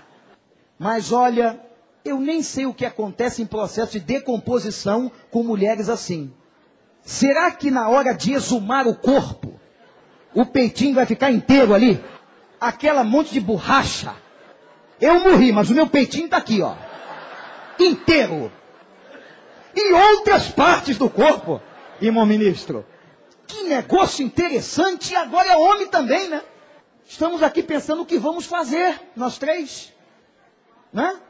Mas 0.79 1.11
olha, 1.13 1.61
eu 2.05 2.21
nem 2.21 2.43
sei 2.43 2.67
o 2.67 2.75
que 2.75 2.87
acontece 2.87 3.43
em 3.43 3.47
processo 3.47 3.93
de 3.93 4.01
decomposição 4.01 5.11
com 5.31 5.43
mulheres 5.43 5.89
assim. 5.89 6.33
Será 7.03 7.51
que 7.51 7.71
na 7.71 7.89
hora 7.89 8.15
de 8.15 8.33
exumar 8.33 8.87
o 8.87 8.95
corpo, 8.95 9.59
o 10.33 10.47
peitinho 10.47 10.95
vai 10.95 11.07
ficar 11.07 11.33
inteiro 11.33 11.75
ali? 11.75 12.03
Aquela 12.61 13.03
monte 13.03 13.33
de 13.33 13.41
borracha. 13.41 14.15
Eu 15.01 15.19
morri, 15.21 15.51
mas 15.51 15.69
o 15.71 15.75
meu 15.75 15.89
peitinho 15.89 16.27
está 16.27 16.37
aqui, 16.37 16.63
ó. 16.63 16.75
Inteiro. 17.79 18.53
E 19.75 19.93
outras 19.93 20.49
partes 20.49 20.99
do 20.99 21.09
corpo, 21.09 21.61
irmão 22.01 22.27
ministro. 22.27 22.85
Que 23.47 23.65
negócio 23.65 24.25
interessante. 24.25 25.15
Agora 25.15 25.49
é 25.49 25.57
homem 25.57 25.89
também, 25.89 26.29
né? 26.29 26.43
Estamos 27.07 27.43
aqui 27.43 27.63
pensando 27.63 28.03
o 28.03 28.07
que 28.07 28.19
vamos 28.19 28.47
fazer, 28.47 29.01
nós 29.17 29.39
três. 29.39 29.93
Né? 30.93 31.21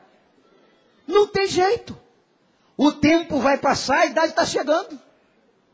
Não 1.07 1.27
tem 1.27 1.47
jeito. 1.47 1.99
O 2.77 2.93
tempo 2.93 3.39
vai 3.41 3.59
passar, 3.59 4.01
a 4.01 4.07
idade 4.07 4.29
está 4.29 4.45
chegando. 4.45 4.99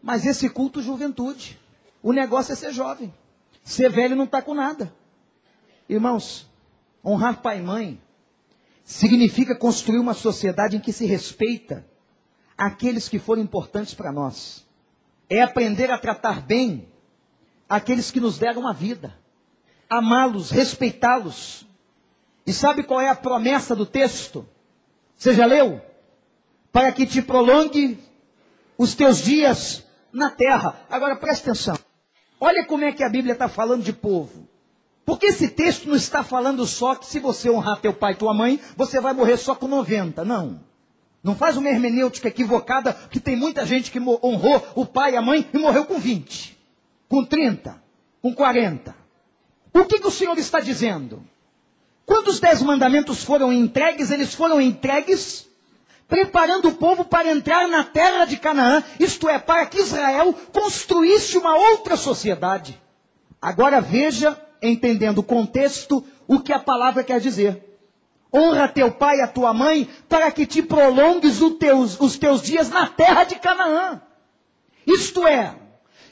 Mas 0.02 0.24
esse 0.24 0.48
culto 0.48 0.80
juventude. 0.80 1.58
O 2.02 2.12
negócio 2.12 2.52
é 2.52 2.56
ser 2.56 2.72
jovem. 2.72 3.12
Ser 3.64 3.90
velho 3.90 4.14
não 4.14 4.24
está 4.24 4.40
com 4.40 4.54
nada. 4.54 4.92
Irmãos, 5.88 6.48
honrar 7.04 7.42
pai 7.42 7.58
e 7.58 7.62
mãe 7.62 8.00
significa 8.84 9.56
construir 9.56 9.98
uma 9.98 10.14
sociedade 10.14 10.76
em 10.76 10.80
que 10.80 10.92
se 10.92 11.04
respeita 11.06 11.84
aqueles 12.56 13.08
que 13.08 13.18
foram 13.18 13.42
importantes 13.42 13.94
para 13.94 14.12
nós. 14.12 14.66
É 15.28 15.42
aprender 15.42 15.90
a 15.90 15.98
tratar 15.98 16.40
bem 16.40 16.88
aqueles 17.68 18.10
que 18.10 18.20
nos 18.20 18.38
deram 18.38 18.66
a 18.66 18.72
vida. 18.72 19.18
Amá-los, 19.88 20.50
respeitá-los. 20.50 21.66
E 22.46 22.52
sabe 22.52 22.84
qual 22.84 23.00
é 23.00 23.08
a 23.08 23.14
promessa 23.14 23.74
do 23.74 23.84
texto? 23.84 24.48
Você 25.16 25.34
já 25.34 25.46
leu? 25.46 25.80
Para 26.70 26.92
que 26.92 27.06
te 27.06 27.20
prolongue 27.20 27.98
os 28.78 28.94
teus 28.94 29.18
dias 29.18 29.84
na 30.12 30.30
terra. 30.30 30.78
Agora 30.88 31.16
presta 31.16 31.50
atenção. 31.50 31.76
Olha 32.40 32.64
como 32.66 32.84
é 32.84 32.92
que 32.92 33.02
a 33.02 33.08
Bíblia 33.08 33.32
está 33.32 33.48
falando 33.48 33.82
de 33.82 33.92
povo. 33.92 34.46
Porque 35.04 35.26
esse 35.26 35.48
texto 35.48 35.88
não 35.88 35.96
está 35.96 36.22
falando 36.22 36.66
só 36.66 36.94
que 36.94 37.06
se 37.06 37.18
você 37.18 37.48
honrar 37.48 37.80
teu 37.80 37.94
pai 37.94 38.12
e 38.12 38.16
tua 38.16 38.34
mãe, 38.34 38.60
você 38.76 39.00
vai 39.00 39.12
morrer 39.12 39.36
só 39.36 39.54
com 39.54 39.68
90. 39.68 40.24
Não. 40.24 40.60
Não 41.26 41.34
faz 41.34 41.56
uma 41.56 41.68
hermenêutica 41.68 42.28
equivocada, 42.28 42.92
que 43.10 43.18
tem 43.18 43.34
muita 43.34 43.66
gente 43.66 43.90
que 43.90 43.98
honrou 43.98 44.64
o 44.76 44.86
pai 44.86 45.14
e 45.14 45.16
a 45.16 45.20
mãe 45.20 45.44
e 45.52 45.58
morreu 45.58 45.84
com 45.84 45.98
20, 45.98 46.56
com 47.08 47.24
30, 47.24 47.82
com 48.22 48.32
40. 48.32 48.94
O 49.74 49.84
que, 49.86 49.98
que 49.98 50.06
o 50.06 50.10
Senhor 50.12 50.38
está 50.38 50.60
dizendo? 50.60 51.20
Quando 52.04 52.28
os 52.28 52.38
dez 52.38 52.62
mandamentos 52.62 53.24
foram 53.24 53.52
entregues, 53.52 54.12
eles 54.12 54.34
foram 54.34 54.60
entregues 54.60 55.48
preparando 56.06 56.68
o 56.68 56.76
povo 56.76 57.04
para 57.04 57.32
entrar 57.32 57.66
na 57.66 57.82
terra 57.82 58.24
de 58.24 58.36
Canaã, 58.36 58.84
isto 59.00 59.28
é, 59.28 59.36
para 59.36 59.66
que 59.66 59.80
Israel 59.80 60.32
construísse 60.52 61.36
uma 61.36 61.56
outra 61.56 61.96
sociedade. 61.96 62.80
Agora 63.42 63.80
veja, 63.80 64.40
entendendo 64.62 65.18
o 65.18 65.24
contexto, 65.24 66.04
o 66.28 66.38
que 66.38 66.52
a 66.52 66.60
palavra 66.60 67.02
quer 67.02 67.18
dizer. 67.18 67.75
Honra 68.34 68.68
teu 68.68 68.90
pai 68.90 69.18
e 69.18 69.22
a 69.22 69.28
tua 69.28 69.52
mãe, 69.54 69.88
para 70.08 70.30
que 70.30 70.46
te 70.46 70.62
prolongues 70.62 71.38
teus, 71.58 71.98
os 71.98 72.18
teus 72.18 72.42
dias 72.42 72.68
na 72.68 72.86
terra 72.86 73.24
de 73.24 73.36
Canaã. 73.36 74.00
Isto 74.86 75.26
é, 75.26 75.54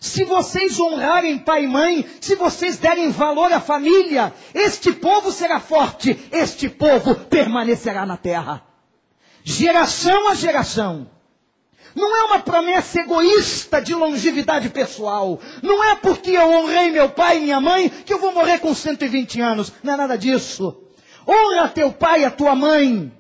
se 0.05 0.23
vocês 0.23 0.79
honrarem 0.79 1.39
pai 1.39 1.65
e 1.65 1.67
mãe, 1.67 2.07
se 2.21 2.35
vocês 2.35 2.77
derem 2.77 3.09
valor 3.09 3.51
à 3.51 3.59
família, 3.59 4.35
este 4.53 4.93
povo 4.93 5.33
será 5.33 5.59
forte, 5.61 6.29
este 6.31 6.69
povo 6.69 7.15
permanecerá 7.15 8.05
na 8.05 8.19
terra. 8.19 8.63
Geração 9.43 10.29
a 10.29 10.35
geração. 10.35 11.11
Não 11.95 12.15
é 12.15 12.25
uma 12.25 12.41
promessa 12.41 13.01
egoísta 13.01 13.81
de 13.81 13.95
longevidade 13.95 14.69
pessoal. 14.69 15.41
Não 15.63 15.83
é 15.83 15.95
porque 15.95 16.33
eu 16.33 16.51
honrei 16.51 16.91
meu 16.91 17.09
pai 17.09 17.39
e 17.39 17.41
minha 17.41 17.59
mãe 17.59 17.89
que 17.89 18.13
eu 18.13 18.19
vou 18.19 18.31
morrer 18.31 18.59
com 18.59 18.75
120 18.75 19.41
anos. 19.41 19.73
Não 19.83 19.95
é 19.95 19.97
nada 19.97 20.19
disso. 20.19 20.84
Honra 21.27 21.69
teu 21.69 21.93
pai 21.93 22.23
e 22.23 22.25
a 22.25 22.31
tua 22.31 22.55
mãe. 22.55 23.13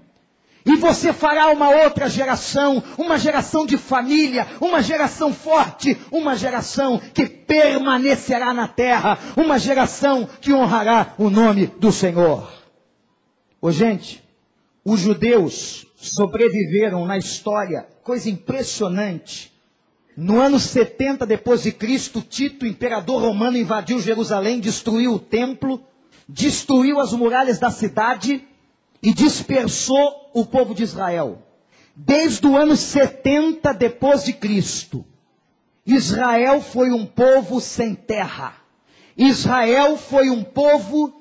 E 0.66 0.76
você 0.76 1.12
fará 1.12 1.48
uma 1.48 1.68
outra 1.68 2.08
geração, 2.08 2.82
uma 2.96 3.18
geração 3.18 3.66
de 3.66 3.76
família, 3.76 4.46
uma 4.60 4.82
geração 4.82 5.32
forte, 5.32 5.96
uma 6.10 6.34
geração 6.34 6.98
que 7.12 7.26
permanecerá 7.26 8.54
na 8.54 8.66
terra, 8.66 9.18
uma 9.36 9.58
geração 9.58 10.26
que 10.40 10.54
honrará 10.54 11.14
o 11.18 11.28
nome 11.28 11.66
do 11.66 11.92
Senhor. 11.92 12.50
Ô 13.60 13.70
gente, 13.70 14.24
os 14.82 15.00
judeus 15.00 15.86
sobreviveram 15.96 17.04
na 17.04 17.18
história, 17.18 17.86
coisa 18.02 18.30
impressionante. 18.30 19.52
No 20.16 20.40
ano 20.40 20.58
70 20.58 21.26
depois 21.26 21.62
de 21.62 21.72
Cristo, 21.72 22.22
Tito, 22.22 22.66
imperador 22.66 23.20
romano, 23.20 23.58
invadiu 23.58 24.00
Jerusalém, 24.00 24.60
destruiu 24.60 25.14
o 25.14 25.18
templo, 25.18 25.82
destruiu 26.28 27.00
as 27.00 27.12
muralhas 27.12 27.58
da 27.58 27.70
cidade 27.70 28.46
e 29.02 29.12
dispersou 29.12 30.30
o 30.32 30.46
povo 30.46 30.74
de 30.74 30.82
Israel. 30.82 31.42
Desde 31.94 32.46
o 32.46 32.56
ano 32.56 32.76
70 32.76 33.72
depois 33.74 34.24
de 34.24 34.32
Cristo, 34.32 35.04
Israel 35.87 36.60
foi 36.60 36.90
um 36.90 37.04
povo 37.04 37.60
sem 37.60 37.94
terra. 37.94 38.54
Israel 39.16 39.96
foi 39.96 40.30
um 40.30 40.42
povo 40.42 41.12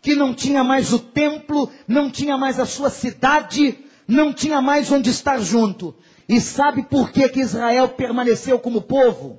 que 0.00 0.14
não 0.14 0.34
tinha 0.34 0.64
mais 0.64 0.92
o 0.92 0.98
templo, 0.98 1.70
não 1.86 2.10
tinha 2.10 2.36
mais 2.36 2.58
a 2.58 2.66
sua 2.66 2.90
cidade, 2.90 3.78
não 4.06 4.32
tinha 4.32 4.62
mais 4.62 4.90
onde 4.90 5.10
estar 5.10 5.38
junto. 5.38 5.94
E 6.28 6.40
sabe 6.40 6.82
por 6.82 7.10
que, 7.10 7.28
que 7.28 7.40
Israel 7.40 7.88
permaneceu 7.90 8.58
como 8.58 8.82
povo? 8.82 9.38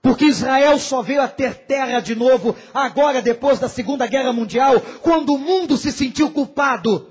Porque 0.00 0.26
Israel 0.26 0.78
só 0.78 1.02
veio 1.02 1.20
a 1.20 1.28
ter 1.28 1.54
terra 1.54 2.00
de 2.00 2.14
novo 2.14 2.54
agora, 2.72 3.20
depois 3.20 3.58
da 3.58 3.68
Segunda 3.68 4.06
Guerra 4.06 4.32
Mundial, 4.32 4.80
quando 5.02 5.34
o 5.34 5.38
mundo 5.38 5.76
se 5.76 5.90
sentiu 5.90 6.30
culpado 6.30 7.08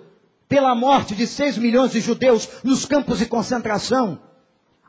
pela 0.48 0.74
morte 0.74 1.14
de 1.14 1.28
6 1.28 1.58
milhões 1.58 1.92
de 1.92 2.00
judeus 2.00 2.48
nos 2.64 2.86
campos 2.86 3.20
de 3.20 3.26
concentração. 3.26 4.20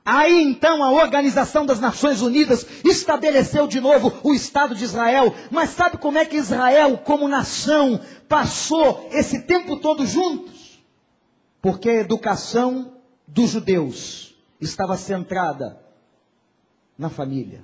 Aí 0.05 0.43
então 0.43 0.83
a 0.83 0.91
Organização 0.91 1.67
das 1.67 1.81
Nações 1.81 2.23
Unidas 2.23 2.65
estabeleceu 2.85 3.67
de 3.67 3.81
novo 3.81 4.13
o 4.23 4.33
Estado 4.33 4.75
de 4.75 4.85
Israel. 4.85 5.35
Mas 5.51 5.71
sabe 5.71 5.99
como 5.99 6.17
é 6.17 6.25
que 6.25 6.37
Israel, 6.37 6.99
como 7.05 7.29
nação, 7.29 8.01
passou 8.27 9.09
esse 9.13 9.43
tempo 9.43 9.77
todo 9.77 10.07
juntos? 10.07 10.83
Porque 11.61 11.91
a 11.91 12.01
educação 12.01 12.95
dos 13.27 13.51
judeus 13.51 14.35
estava 14.59 14.97
centrada 14.97 15.79
na 16.97 17.11
família. 17.11 17.63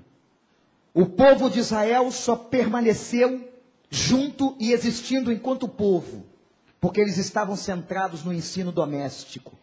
O 0.94 1.07
povo 1.07 1.50
de 1.50 1.59
Israel 1.59 2.11
só 2.11 2.37
permaneceu 2.37 3.52
junto 3.90 4.57
e 4.59 4.72
existindo 4.72 5.30
enquanto 5.30 5.68
povo 5.68 6.24
porque 6.85 7.00
eles 7.00 7.16
estavam 7.16 7.57
centrados 7.57 8.22
no 8.24 8.30
ensino 8.30 8.70
doméstico. 8.70 9.59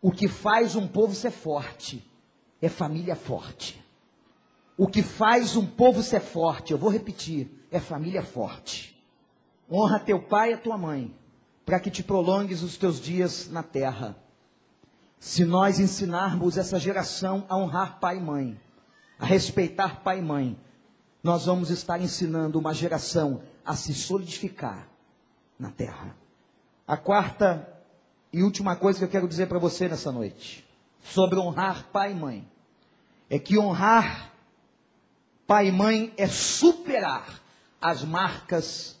O 0.00 0.10
que 0.10 0.26
faz 0.26 0.74
um 0.74 0.88
povo 0.88 1.14
ser 1.14 1.30
forte 1.30 2.02
é 2.62 2.68
família 2.70 3.14
forte. 3.14 3.78
O 4.74 4.86
que 4.86 5.02
faz 5.02 5.54
um 5.54 5.66
povo 5.66 6.02
ser 6.02 6.20
forte, 6.20 6.72
eu 6.72 6.78
vou 6.78 6.88
repetir, 6.88 7.66
é 7.70 7.78
família 7.78 8.22
forte. 8.22 8.98
Honra 9.70 10.00
teu 10.00 10.22
pai 10.22 10.52
e 10.52 10.54
a 10.54 10.56
tua 10.56 10.78
mãe, 10.78 11.14
para 11.66 11.78
que 11.78 11.90
te 11.90 12.02
prolongues 12.02 12.62
os 12.62 12.78
teus 12.78 12.98
dias 12.98 13.50
na 13.50 13.62
terra. 13.62 14.16
Se 15.18 15.44
nós 15.44 15.78
ensinarmos 15.78 16.56
essa 16.56 16.80
geração 16.80 17.44
a 17.50 17.56
honrar 17.58 18.00
pai 18.00 18.16
e 18.16 18.22
mãe, 18.22 18.58
a 19.18 19.26
respeitar 19.26 20.00
pai 20.02 20.20
e 20.20 20.22
mãe, 20.22 20.58
nós 21.22 21.46
vamos 21.46 21.70
estar 21.70 22.00
ensinando 22.00 22.58
uma 22.58 22.74
geração 22.74 23.42
a 23.64 23.76
se 23.76 23.94
solidificar 23.94 24.88
na 25.58 25.70
terra. 25.70 26.16
A 26.86 26.96
quarta 26.96 27.68
e 28.32 28.42
última 28.42 28.74
coisa 28.74 28.98
que 28.98 29.04
eu 29.04 29.08
quero 29.08 29.28
dizer 29.28 29.46
para 29.46 29.58
você 29.58 29.88
nessa 29.88 30.10
noite, 30.10 30.66
sobre 31.00 31.38
honrar 31.38 31.88
pai 31.92 32.12
e 32.12 32.14
mãe, 32.14 32.50
é 33.30 33.38
que 33.38 33.58
honrar 33.58 34.32
pai 35.46 35.68
e 35.68 35.72
mãe 35.72 36.12
é 36.16 36.26
superar 36.26 37.40
as 37.80 38.02
marcas 38.02 38.98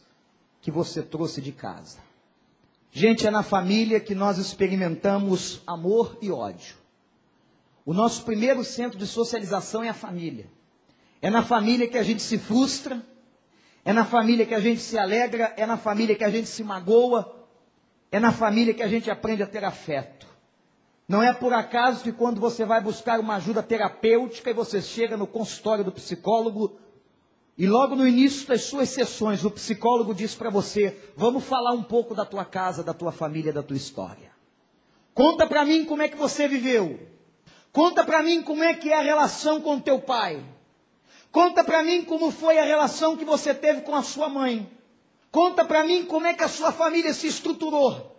que 0.60 0.70
você 0.70 1.02
trouxe 1.02 1.40
de 1.40 1.50
casa. 1.50 1.98
Gente, 2.90 3.26
é 3.26 3.30
na 3.30 3.42
família 3.42 3.98
que 3.98 4.14
nós 4.14 4.38
experimentamos 4.38 5.62
amor 5.66 6.18
e 6.20 6.30
ódio. 6.30 6.76
O 7.84 7.94
nosso 7.94 8.24
primeiro 8.24 8.62
centro 8.62 8.98
de 8.98 9.06
socialização 9.06 9.82
é 9.82 9.88
a 9.88 9.94
família. 9.94 10.46
É 11.22 11.30
na 11.30 11.42
família 11.42 11.86
que 11.86 11.96
a 11.96 12.02
gente 12.02 12.20
se 12.20 12.36
frustra, 12.36 13.00
é 13.84 13.92
na 13.92 14.04
família 14.04 14.44
que 14.44 14.54
a 14.54 14.60
gente 14.60 14.80
se 14.80 14.98
alegra, 14.98 15.54
é 15.56 15.64
na 15.64 15.76
família 15.76 16.16
que 16.16 16.24
a 16.24 16.28
gente 16.28 16.48
se 16.48 16.64
magoa, 16.64 17.46
é 18.10 18.18
na 18.18 18.32
família 18.32 18.74
que 18.74 18.82
a 18.82 18.88
gente 18.88 19.08
aprende 19.08 19.40
a 19.40 19.46
ter 19.46 19.64
afeto. 19.64 20.26
Não 21.06 21.22
é 21.22 21.32
por 21.32 21.52
acaso 21.52 22.02
que 22.02 22.10
quando 22.10 22.40
você 22.40 22.64
vai 22.64 22.80
buscar 22.80 23.20
uma 23.20 23.36
ajuda 23.36 23.62
terapêutica 23.62 24.50
e 24.50 24.54
você 24.54 24.82
chega 24.82 25.16
no 25.16 25.26
consultório 25.26 25.84
do 25.84 25.92
psicólogo, 25.92 26.76
e 27.56 27.66
logo 27.66 27.94
no 27.94 28.08
início 28.08 28.48
das 28.48 28.64
suas 28.64 28.88
sessões, 28.88 29.44
o 29.44 29.50
psicólogo 29.50 30.14
diz 30.14 30.34
para 30.34 30.50
você: 30.50 31.12
Vamos 31.16 31.44
falar 31.44 31.72
um 31.72 31.82
pouco 31.82 32.14
da 32.14 32.24
tua 32.24 32.44
casa, 32.44 32.82
da 32.82 32.94
tua 32.94 33.12
família, 33.12 33.52
da 33.52 33.62
tua 33.62 33.76
história. 33.76 34.32
Conta 35.14 35.46
para 35.46 35.64
mim 35.64 35.84
como 35.84 36.02
é 36.02 36.08
que 36.08 36.16
você 36.16 36.48
viveu. 36.48 36.98
Conta 37.70 38.02
para 38.04 38.22
mim 38.22 38.42
como 38.42 38.64
é 38.64 38.74
que 38.74 38.90
é 38.90 38.98
a 38.98 39.02
relação 39.02 39.60
com 39.60 39.78
teu 39.78 40.00
pai. 40.00 40.42
Conta 41.32 41.64
para 41.64 41.82
mim 41.82 42.04
como 42.04 42.30
foi 42.30 42.58
a 42.58 42.64
relação 42.64 43.16
que 43.16 43.24
você 43.24 43.54
teve 43.54 43.80
com 43.80 43.94
a 43.94 44.02
sua 44.02 44.28
mãe. 44.28 44.70
Conta 45.30 45.64
para 45.64 45.82
mim 45.82 46.04
como 46.04 46.26
é 46.26 46.34
que 46.34 46.44
a 46.44 46.48
sua 46.48 46.70
família 46.70 47.14
se 47.14 47.26
estruturou. 47.26 48.12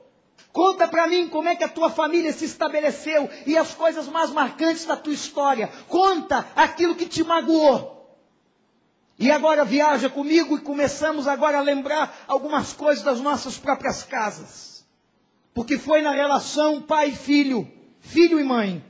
Conta 0.52 0.88
para 0.88 1.08
mim 1.08 1.30
como 1.30 1.48
é 1.48 1.56
que 1.56 1.64
a 1.64 1.70
tua 1.70 1.92
família 1.92 2.34
se 2.34 2.46
estabeleceu 2.46 3.30
e 3.46 3.56
as 3.56 3.76
coisas 3.76 4.08
mais 4.08 4.32
marcantes 4.32 4.86
da 4.86 4.98
tua 4.98 5.14
história. 5.14 5.68
Conta 5.88 6.48
aquilo 6.56 6.96
que 6.96 7.06
te 7.06 7.24
magoou. 7.24 7.94
E 9.20 9.30
agora 9.30 9.64
viaja 9.64 10.10
comigo 10.10 10.58
e 10.58 10.62
começamos 10.62 11.28
agora 11.28 11.60
a 11.60 11.62
lembrar 11.62 12.26
algumas 12.28 12.74
coisas 12.74 13.04
das 13.04 13.22
nossas 13.22 13.60
próprias 13.60 14.02
casas. 14.02 14.84
Porque 15.54 15.78
foi 15.78 16.02
na 16.02 16.12
relação 16.12 16.82
pai 16.82 17.10
e 17.10 17.16
filho, 17.16 17.72
filho 18.00 18.40
e 18.40 18.44
mãe. 18.44 18.84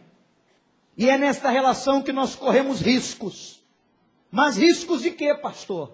E 0.97 1.09
é 1.09 1.17
nesta 1.17 1.49
relação 1.49 2.01
que 2.01 2.13
nós 2.13 2.35
corremos 2.35 2.79
riscos. 2.79 3.52
Mas 4.33 4.57
riscos 4.57 5.03
de 5.03 5.11
quê, 5.11 5.35
pastor? 5.35 5.91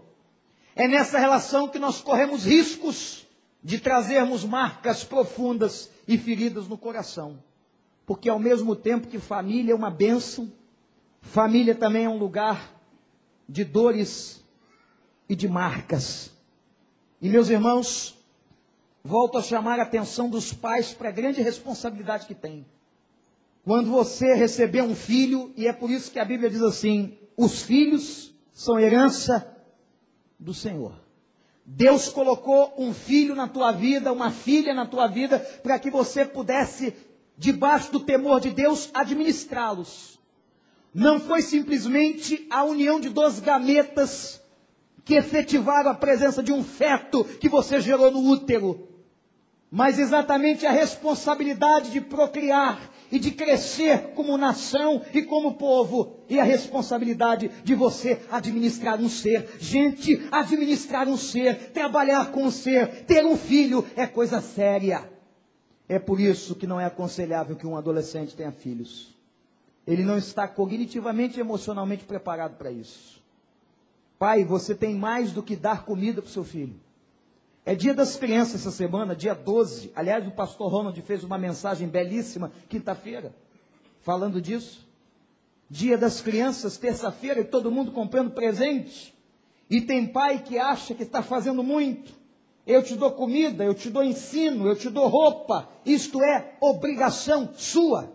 É 0.74 0.88
nessa 0.88 1.20
relação 1.20 1.68
que 1.68 1.78
nós 1.78 2.00
corremos 2.00 2.46
riscos 2.46 3.28
de 3.62 3.80
trazermos 3.80 4.46
marcas 4.46 5.04
profundas 5.04 5.92
e 6.08 6.18
feridas 6.18 6.66
no 6.66 6.78
coração. 6.78 7.44
Porque 8.06 8.30
ao 8.30 8.40
mesmo 8.40 8.78
tempo 8.78 9.10
que 9.10 9.20
família 9.20 9.74
é 9.74 9.76
uma 9.76 9.92
bênção, 9.92 10.50
família 11.20 11.76
também 11.76 12.06
é 12.06 12.10
um 12.10 12.18
lugar 12.18 12.82
de 13.48 13.66
dores 13.66 14.42
e 15.28 15.36
de 15.36 15.50
marcas. 15.50 16.32
E 17.22 17.28
meus 17.28 17.50
irmãos, 17.50 18.18
volto 19.04 19.38
a 19.38 19.42
chamar 19.42 19.82
a 19.82 19.84
atenção 19.84 20.30
dos 20.30 20.54
pais 20.54 20.94
para 20.94 21.10
a 21.10 21.12
grande 21.12 21.42
responsabilidade 21.42 22.26
que 22.26 22.36
tem. 22.36 22.66
Quando 23.66 23.90
você 23.90 24.34
receber 24.34 24.82
um 24.82 24.96
filho, 24.96 25.52
e 25.58 25.68
é 25.68 25.74
por 25.74 25.90
isso 25.92 26.10
que 26.10 26.20
a 26.20 26.24
Bíblia 26.24 26.50
diz 26.50 26.62
assim: 26.62 27.18
os 27.40 27.62
filhos 27.62 28.29
são 28.60 28.78
herança 28.78 29.56
do 30.38 30.54
Senhor. 30.54 30.92
Deus 31.66 32.10
colocou 32.10 32.74
um 32.78 32.94
filho 32.94 33.34
na 33.34 33.48
tua 33.48 33.72
vida, 33.72 34.12
uma 34.12 34.32
filha 34.32 34.74
na 34.74 34.86
tua 34.86 35.08
vida, 35.08 35.40
para 35.64 35.80
que 35.80 35.90
você 35.90 36.26
pudesse, 36.26 36.94
debaixo 37.38 37.90
do 37.90 38.02
temor 38.02 38.42
de 38.42 38.50
Deus, 38.50 38.90
administrá-los 38.94 40.20
não 40.94 41.20
foi 41.20 41.42
simplesmente 41.42 42.48
a 42.50 42.64
união 42.64 43.00
de 43.00 43.10
duas 43.10 43.40
gametas 43.40 44.42
que 45.06 45.14
efetivaram 45.14 45.92
a 45.92 45.96
presença 45.96 46.42
de 46.44 46.52
um 46.52 46.64
feto 46.64 47.24
que 47.24 47.48
você 47.48 47.80
gerou 47.80 48.12
no 48.12 48.20
útero, 48.20 48.89
mas 49.72 50.00
exatamente 50.00 50.66
a 50.66 50.72
responsabilidade 50.72 51.92
de 51.92 52.02
procriar 52.02 52.92
e 53.12 53.20
de 53.20 53.32
crescer 53.32 54.14
como 54.14 54.38
nação 54.38 55.02
e 55.14 55.22
como 55.24 55.56
povo, 55.56 56.18
e 56.28 56.40
a 56.40 56.44
responsabilidade 56.44 57.50
de 57.64 57.76
você 57.76 58.22
administrar 58.32 59.00
um 59.00 59.10
ser. 59.10 59.58
Gente, 59.60 60.28
administrar 60.32 61.08
um 61.08 61.18
ser, 61.18 61.72
trabalhar 61.72 62.32
com 62.32 62.46
um 62.46 62.52
ser, 62.52 63.06
ter 63.06 63.26
um 63.26 63.36
filho 63.36 63.86
é 63.96 64.06
coisa 64.06 64.42
séria. 64.42 65.10
É 65.88 65.98
por 65.98 66.20
isso 66.20 66.56
que 66.56 66.68
não 66.68 66.80
é 66.80 66.86
aconselhável 66.86 67.56
que 67.56 67.66
um 67.66 67.76
adolescente 67.76 68.36
tenha 68.36 68.52
filhos. 68.52 69.16
Ele 69.88 70.04
não 70.04 70.18
está 70.18 70.48
cognitivamente 70.48 71.38
e 71.38 71.42
emocionalmente 71.42 72.04
preparado 72.04 72.58
para 72.58 72.72
isso. 72.72 73.20
Pai, 74.20 74.44
você 74.44 74.76
tem 74.76 74.94
mais 74.94 75.32
do 75.32 75.42
que 75.42 75.56
dar 75.56 75.86
comida 75.86 76.22
para 76.22 76.30
o 76.30 76.32
seu 76.32 76.44
filho. 76.44 76.80
É 77.70 77.76
dia 77.76 77.94
das 77.94 78.16
crianças 78.16 78.62
essa 78.62 78.72
semana, 78.72 79.16
dia 79.16 79.36
12. 79.36 79.92
Aliás, 79.96 80.26
o 80.26 80.32
pastor 80.32 80.72
Ronald 80.72 81.00
fez 81.04 81.24
uma 81.24 81.38
mensagem 81.38 81.88
belíssima 81.88 82.52
quinta-feira, 82.68 83.32
falando 84.02 84.42
disso. 84.42 84.90
Dia 85.70 85.96
das 85.96 86.20
crianças, 86.20 86.78
terça-feira, 86.78 87.42
e 87.42 87.44
todo 87.44 87.70
mundo 87.70 87.92
comprando 87.92 88.32
presente. 88.32 89.14
E 89.70 89.82
tem 89.82 90.08
pai 90.08 90.40
que 90.42 90.58
acha 90.58 90.96
que 90.96 91.04
está 91.04 91.22
fazendo 91.22 91.62
muito. 91.62 92.12
Eu 92.66 92.82
te 92.82 92.96
dou 92.96 93.12
comida, 93.12 93.64
eu 93.64 93.76
te 93.76 93.92
dou 93.92 94.04
ensino, 94.04 94.68
eu 94.68 94.76
te 94.76 94.90
dou 94.90 95.08
roupa. 95.08 95.70
Isto 95.86 96.24
é 96.24 96.56
obrigação 96.60 97.52
sua 97.54 98.12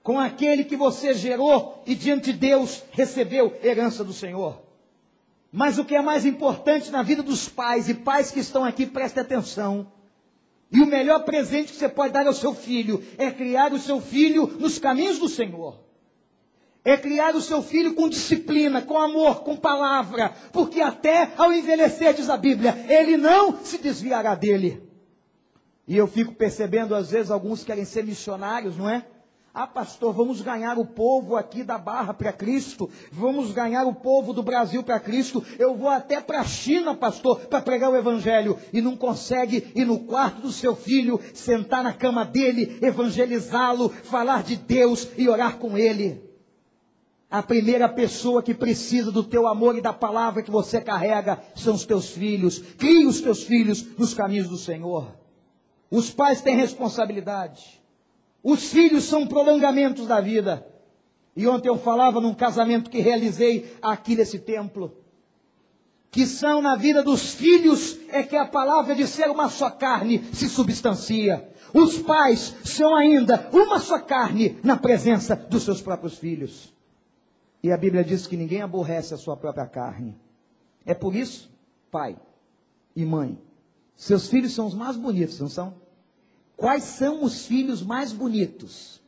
com 0.00 0.16
aquele 0.16 0.62
que 0.62 0.76
você 0.76 1.12
gerou 1.12 1.82
e 1.84 1.96
diante 1.96 2.32
de 2.32 2.38
Deus 2.38 2.84
recebeu 2.92 3.58
herança 3.64 4.04
do 4.04 4.12
Senhor. 4.12 4.63
Mas 5.56 5.78
o 5.78 5.84
que 5.84 5.94
é 5.94 6.02
mais 6.02 6.26
importante 6.26 6.90
na 6.90 7.00
vida 7.00 7.22
dos 7.22 7.48
pais, 7.48 7.88
e 7.88 7.94
pais 7.94 8.28
que 8.32 8.40
estão 8.40 8.64
aqui, 8.64 8.84
prestem 8.84 9.22
atenção. 9.22 9.86
E 10.68 10.82
o 10.82 10.86
melhor 10.86 11.20
presente 11.20 11.70
que 11.70 11.78
você 11.78 11.88
pode 11.88 12.12
dar 12.12 12.26
ao 12.26 12.32
seu 12.32 12.52
filho 12.52 13.00
é 13.16 13.30
criar 13.30 13.72
o 13.72 13.78
seu 13.78 14.00
filho 14.00 14.48
nos 14.58 14.80
caminhos 14.80 15.20
do 15.20 15.28
Senhor. 15.28 15.78
É 16.84 16.96
criar 16.96 17.36
o 17.36 17.40
seu 17.40 17.62
filho 17.62 17.94
com 17.94 18.08
disciplina, 18.08 18.82
com 18.82 18.98
amor, 18.98 19.44
com 19.44 19.56
palavra, 19.56 20.34
porque 20.52 20.80
até 20.80 21.30
ao 21.38 21.52
envelhecer, 21.52 22.14
diz 22.14 22.28
a 22.28 22.36
Bíblia, 22.36 22.84
ele 22.88 23.16
não 23.16 23.56
se 23.62 23.78
desviará 23.78 24.34
dele. 24.34 24.82
E 25.86 25.96
eu 25.96 26.08
fico 26.08 26.34
percebendo, 26.34 26.96
às 26.96 27.12
vezes, 27.12 27.30
alguns 27.30 27.62
querem 27.62 27.84
ser 27.84 28.02
missionários, 28.02 28.76
não 28.76 28.90
é? 28.90 29.06
Ah, 29.56 29.68
pastor, 29.68 30.12
vamos 30.12 30.40
ganhar 30.40 30.76
o 30.78 30.84
povo 30.84 31.36
aqui 31.36 31.62
da 31.62 31.78
Barra 31.78 32.12
para 32.12 32.32
Cristo. 32.32 32.90
Vamos 33.12 33.52
ganhar 33.52 33.86
o 33.86 33.94
povo 33.94 34.32
do 34.32 34.42
Brasil 34.42 34.82
para 34.82 34.98
Cristo. 34.98 35.44
Eu 35.56 35.76
vou 35.76 35.88
até 35.88 36.20
para 36.20 36.40
a 36.40 36.44
China, 36.44 36.92
pastor, 36.92 37.38
para 37.42 37.62
pregar 37.62 37.88
o 37.88 37.96
Evangelho. 37.96 38.58
E 38.72 38.80
não 38.80 38.96
consegue 38.96 39.70
ir 39.72 39.84
no 39.84 40.00
quarto 40.00 40.40
do 40.40 40.50
seu 40.50 40.74
filho, 40.74 41.20
sentar 41.32 41.84
na 41.84 41.92
cama 41.92 42.24
dele, 42.24 42.80
evangelizá-lo, 42.82 43.90
falar 43.90 44.42
de 44.42 44.56
Deus 44.56 45.08
e 45.16 45.28
orar 45.28 45.56
com 45.56 45.78
ele. 45.78 46.20
A 47.30 47.40
primeira 47.40 47.88
pessoa 47.88 48.42
que 48.42 48.54
precisa 48.54 49.12
do 49.12 49.22
teu 49.22 49.46
amor 49.46 49.78
e 49.78 49.80
da 49.80 49.92
palavra 49.92 50.42
que 50.42 50.50
você 50.50 50.80
carrega 50.80 51.40
são 51.54 51.76
os 51.76 51.86
teus 51.86 52.10
filhos. 52.10 52.58
Crie 52.76 53.06
os 53.06 53.20
teus 53.20 53.44
filhos 53.44 53.86
nos 53.96 54.14
caminhos 54.14 54.48
do 54.48 54.58
Senhor. 54.58 55.14
Os 55.92 56.10
pais 56.10 56.40
têm 56.40 56.56
responsabilidade. 56.56 57.83
Os 58.44 58.70
filhos 58.70 59.04
são 59.04 59.26
prolongamentos 59.26 60.06
da 60.06 60.20
vida. 60.20 60.66
E 61.34 61.48
ontem 61.48 61.70
eu 61.70 61.78
falava 61.78 62.20
num 62.20 62.34
casamento 62.34 62.90
que 62.90 63.00
realizei 63.00 63.74
aqui 63.80 64.14
nesse 64.14 64.38
templo. 64.38 64.94
Que 66.10 66.26
são 66.26 66.60
na 66.60 66.76
vida 66.76 67.02
dos 67.02 67.32
filhos 67.32 67.98
é 68.10 68.22
que 68.22 68.36
a 68.36 68.44
palavra 68.44 68.94
de 68.94 69.06
ser 69.06 69.30
uma 69.30 69.48
só 69.48 69.70
carne 69.70 70.22
se 70.34 70.46
substancia. 70.48 71.48
Os 71.72 71.98
pais 71.98 72.54
são 72.62 72.94
ainda 72.94 73.48
uma 73.50 73.80
só 73.80 73.98
carne 73.98 74.58
na 74.62 74.76
presença 74.76 75.34
dos 75.34 75.62
seus 75.64 75.80
próprios 75.80 76.18
filhos. 76.18 76.72
E 77.62 77.72
a 77.72 77.78
Bíblia 77.78 78.04
diz 78.04 78.26
que 78.26 78.36
ninguém 78.36 78.60
aborrece 78.60 79.14
a 79.14 79.16
sua 79.16 79.38
própria 79.38 79.66
carne. 79.66 80.14
É 80.84 80.92
por 80.92 81.16
isso, 81.16 81.50
pai 81.90 82.16
e 82.94 83.06
mãe, 83.06 83.38
seus 83.96 84.28
filhos 84.28 84.52
são 84.52 84.66
os 84.66 84.74
mais 84.74 84.96
bonitos, 84.96 85.40
não 85.40 85.48
são? 85.48 85.74
Quais 86.56 86.84
são 86.84 87.24
os 87.24 87.46
filhos 87.46 87.82
mais 87.82 88.12
bonitos? 88.12 89.02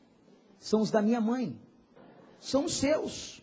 São 0.59 0.80
os 0.80 0.90
da 0.90 1.01
minha 1.01 1.20
mãe. 1.20 1.59
São 2.40 2.64
os 2.64 2.74
seus. 2.74 3.42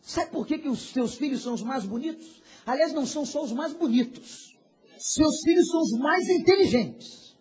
Sabe 0.00 0.30
por 0.30 0.46
que, 0.46 0.58
que 0.58 0.68
os 0.68 0.90
seus 0.90 1.14
filhos 1.14 1.42
são 1.42 1.54
os 1.54 1.62
mais 1.62 1.84
bonitos? 1.84 2.42
Aliás, 2.64 2.92
não 2.92 3.04
são 3.04 3.26
só 3.26 3.42
os 3.42 3.52
mais 3.52 3.72
bonitos. 3.72 4.56
Seus 4.98 5.40
filhos 5.42 5.66
são 5.68 5.80
os 5.80 5.92
mais 5.98 6.28
inteligentes. 6.28 7.36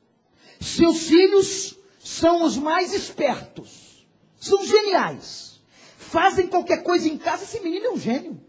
Seus 0.59 1.07
filhos 1.07 1.77
são 1.99 2.43
os 2.43 2.57
mais 2.57 2.93
espertos. 2.93 4.07
São 4.39 4.65
geniais. 4.65 5.61
Fazem 5.97 6.47
qualquer 6.47 6.83
coisa 6.83 7.07
em 7.07 7.17
casa, 7.17 7.43
esse 7.43 7.59
menino 7.61 7.85
é 7.85 7.91
um 7.91 7.97
gênio. 7.97 8.41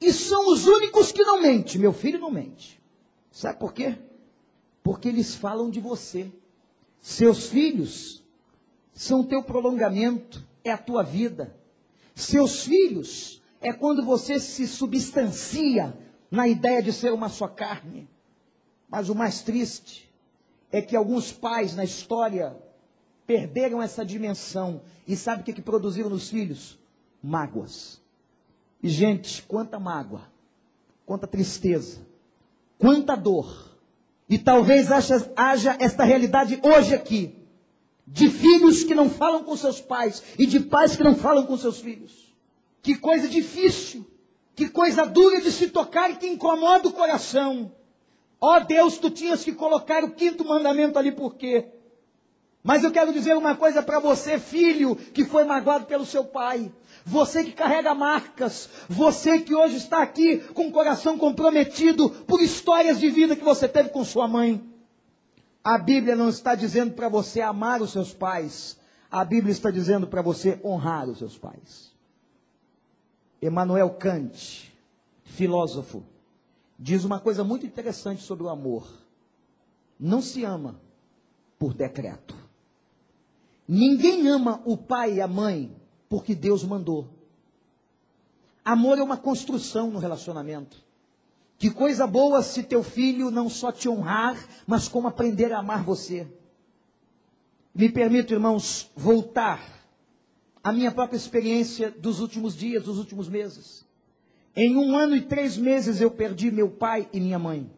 E 0.00 0.12
são 0.12 0.52
os 0.52 0.66
únicos 0.66 1.12
que 1.12 1.22
não 1.24 1.40
mentem. 1.40 1.80
Meu 1.80 1.92
filho 1.92 2.18
não 2.18 2.30
mente. 2.30 2.80
Sabe 3.30 3.58
por 3.58 3.72
quê? 3.72 3.96
Porque 4.82 5.08
eles 5.08 5.34
falam 5.34 5.70
de 5.70 5.80
você. 5.80 6.30
Seus 7.04 7.50
filhos 7.50 8.24
são 8.94 9.20
o 9.20 9.26
teu 9.26 9.42
prolongamento, 9.42 10.42
é 10.64 10.70
a 10.70 10.78
tua 10.78 11.02
vida. 11.02 11.54
Seus 12.14 12.64
filhos 12.64 13.42
é 13.60 13.74
quando 13.74 14.02
você 14.02 14.40
se 14.40 14.66
substancia 14.66 15.94
na 16.30 16.48
ideia 16.48 16.82
de 16.82 16.94
ser 16.94 17.12
uma 17.12 17.28
só 17.28 17.46
carne. 17.46 18.08
Mas 18.88 19.10
o 19.10 19.14
mais 19.14 19.42
triste 19.42 20.10
é 20.72 20.80
que 20.80 20.96
alguns 20.96 21.30
pais 21.30 21.76
na 21.76 21.84
história 21.84 22.56
perderam 23.26 23.82
essa 23.82 24.02
dimensão 24.02 24.80
e 25.06 25.14
sabe 25.14 25.42
o 25.42 25.44
que, 25.44 25.52
que 25.52 25.60
produziram 25.60 26.08
nos 26.08 26.30
filhos? 26.30 26.78
Mágoas. 27.22 28.00
E, 28.82 28.88
gente, 28.88 29.42
quanta 29.42 29.78
mágoa, 29.78 30.22
quanta 31.04 31.26
tristeza, 31.26 32.00
quanta 32.78 33.14
dor. 33.14 33.73
E 34.28 34.38
talvez 34.38 34.88
haja, 35.36 35.76
esta 35.78 36.04
realidade 36.04 36.58
hoje 36.62 36.94
aqui, 36.94 37.34
de 38.06 38.30
filhos 38.30 38.84
que 38.84 38.94
não 38.94 39.10
falam 39.10 39.44
com 39.44 39.56
seus 39.56 39.80
pais 39.80 40.22
e 40.38 40.46
de 40.46 40.60
pais 40.60 40.96
que 40.96 41.02
não 41.02 41.14
falam 41.14 41.46
com 41.46 41.56
seus 41.56 41.80
filhos. 41.80 42.34
Que 42.82 42.96
coisa 42.96 43.28
difícil, 43.28 44.06
que 44.54 44.68
coisa 44.68 45.06
dura 45.06 45.40
de 45.40 45.50
se 45.50 45.68
tocar 45.68 46.10
e 46.10 46.16
que 46.16 46.26
incomoda 46.26 46.88
o 46.88 46.92
coração. 46.92 47.72
Ó 48.40 48.56
oh 48.56 48.60
Deus, 48.60 48.98
tu 48.98 49.10
tinhas 49.10 49.42
que 49.42 49.52
colocar 49.52 50.04
o 50.04 50.10
quinto 50.10 50.44
mandamento 50.44 50.98
ali 50.98 51.12
por 51.12 51.34
quê? 51.34 51.68
Mas 52.66 52.82
eu 52.82 52.90
quero 52.90 53.12
dizer 53.12 53.36
uma 53.36 53.54
coisa 53.54 53.82
para 53.82 54.00
você, 54.00 54.38
filho, 54.38 54.96
que 54.96 55.22
foi 55.22 55.44
magoado 55.44 55.84
pelo 55.84 56.06
seu 56.06 56.24
pai. 56.24 56.72
Você 57.04 57.44
que 57.44 57.52
carrega 57.52 57.94
marcas, 57.94 58.70
você 58.88 59.38
que 59.38 59.54
hoje 59.54 59.76
está 59.76 60.02
aqui 60.02 60.38
com 60.38 60.68
o 60.68 60.72
coração 60.72 61.18
comprometido 61.18 62.08
por 62.08 62.40
histórias 62.40 62.98
de 62.98 63.10
vida 63.10 63.36
que 63.36 63.44
você 63.44 63.68
teve 63.68 63.90
com 63.90 64.02
sua 64.02 64.26
mãe. 64.26 64.66
A 65.62 65.76
Bíblia 65.76 66.16
não 66.16 66.30
está 66.30 66.54
dizendo 66.54 66.94
para 66.94 67.06
você 67.06 67.42
amar 67.42 67.82
os 67.82 67.92
seus 67.92 68.14
pais, 68.14 68.78
a 69.10 69.22
Bíblia 69.22 69.52
está 69.52 69.70
dizendo 69.70 70.06
para 70.06 70.22
você 70.22 70.58
honrar 70.64 71.06
os 71.10 71.18
seus 71.18 71.36
pais. 71.36 71.92
Emmanuel 73.42 73.90
Kant, 73.90 74.72
filósofo, 75.22 76.02
diz 76.78 77.04
uma 77.04 77.20
coisa 77.20 77.44
muito 77.44 77.66
interessante 77.66 78.22
sobre 78.22 78.44
o 78.44 78.48
amor. 78.48 78.88
Não 80.00 80.22
se 80.22 80.44
ama 80.44 80.80
por 81.58 81.74
decreto. 81.74 82.43
Ninguém 83.66 84.28
ama 84.28 84.60
o 84.64 84.76
pai 84.76 85.14
e 85.14 85.20
a 85.20 85.28
mãe 85.28 85.74
porque 86.08 86.34
Deus 86.34 86.62
mandou. 86.62 87.08
Amor 88.64 88.98
é 88.98 89.02
uma 89.02 89.16
construção 89.16 89.90
no 89.90 89.98
relacionamento. 89.98 90.82
Que 91.58 91.70
coisa 91.70 92.06
boa 92.06 92.42
se 92.42 92.62
teu 92.62 92.82
filho 92.82 93.30
não 93.30 93.48
só 93.48 93.70
te 93.70 93.88
honrar, 93.88 94.36
mas 94.66 94.88
como 94.88 95.08
aprender 95.08 95.52
a 95.52 95.58
amar 95.58 95.82
você. 95.82 96.26
Me 97.74 97.88
permito, 97.90 98.32
irmãos, 98.32 98.90
voltar 98.94 99.60
à 100.62 100.72
minha 100.72 100.92
própria 100.92 101.16
experiência 101.16 101.90
dos 101.90 102.20
últimos 102.20 102.56
dias, 102.56 102.84
dos 102.84 102.98
últimos 102.98 103.28
meses. 103.28 103.84
Em 104.56 104.76
um 104.76 104.96
ano 104.96 105.16
e 105.16 105.20
três 105.20 105.56
meses 105.56 106.00
eu 106.00 106.10
perdi 106.10 106.50
meu 106.50 106.70
pai 106.70 107.08
e 107.12 107.20
minha 107.20 107.38
mãe. 107.38 107.70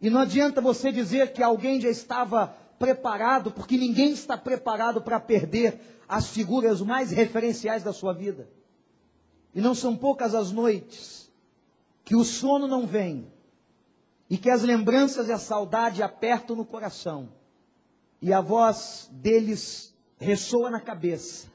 E 0.00 0.10
não 0.10 0.20
adianta 0.20 0.60
você 0.60 0.90
dizer 0.90 1.32
que 1.32 1.42
alguém 1.42 1.80
já 1.80 1.88
estava 1.88 2.56
preparado, 2.82 3.52
porque 3.52 3.76
ninguém 3.76 4.10
está 4.10 4.36
preparado 4.36 5.00
para 5.00 5.20
perder 5.20 5.80
as 6.08 6.26
figuras 6.26 6.80
mais 6.80 7.12
referenciais 7.12 7.84
da 7.84 7.92
sua 7.92 8.12
vida. 8.12 8.50
E 9.54 9.60
não 9.60 9.72
são 9.72 9.96
poucas 9.96 10.34
as 10.34 10.50
noites 10.50 11.30
que 12.04 12.16
o 12.16 12.24
sono 12.24 12.66
não 12.66 12.84
vem 12.84 13.30
e 14.28 14.36
que 14.36 14.50
as 14.50 14.62
lembranças 14.62 15.28
e 15.28 15.32
a 15.32 15.38
saudade 15.38 16.02
apertam 16.02 16.56
no 16.56 16.64
coração 16.64 17.28
e 18.20 18.32
a 18.32 18.40
voz 18.40 19.08
deles 19.12 19.94
ressoa 20.18 20.68
na 20.68 20.80
cabeça 20.80 21.46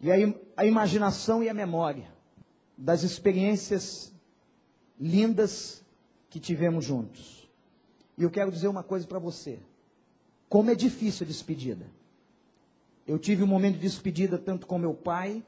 e 0.00 0.10
a, 0.10 0.66
imaginação 0.66 1.40
e 1.40 1.48
a 1.48 1.54
memória 1.54 2.12
das 2.76 3.04
experiências 3.04 4.12
lindas 4.98 5.84
que 6.28 6.40
tivemos 6.40 6.84
juntos. 6.84 7.48
E 8.16 8.24
eu 8.24 8.30
quero 8.30 8.50
dizer 8.50 8.66
uma 8.66 8.82
coisa 8.82 9.06
para 9.06 9.20
você. 9.20 9.60
Como 10.48 10.70
é 10.70 10.74
difícil 10.74 11.24
a 11.24 11.28
despedida. 11.28 11.86
Eu 13.06 13.18
tive 13.18 13.42
um 13.42 13.46
momento 13.46 13.74
de 13.74 13.80
despedida 13.80 14.38
tanto 14.38 14.66
com 14.66 14.78
meu 14.78 14.94
pai 14.94 15.44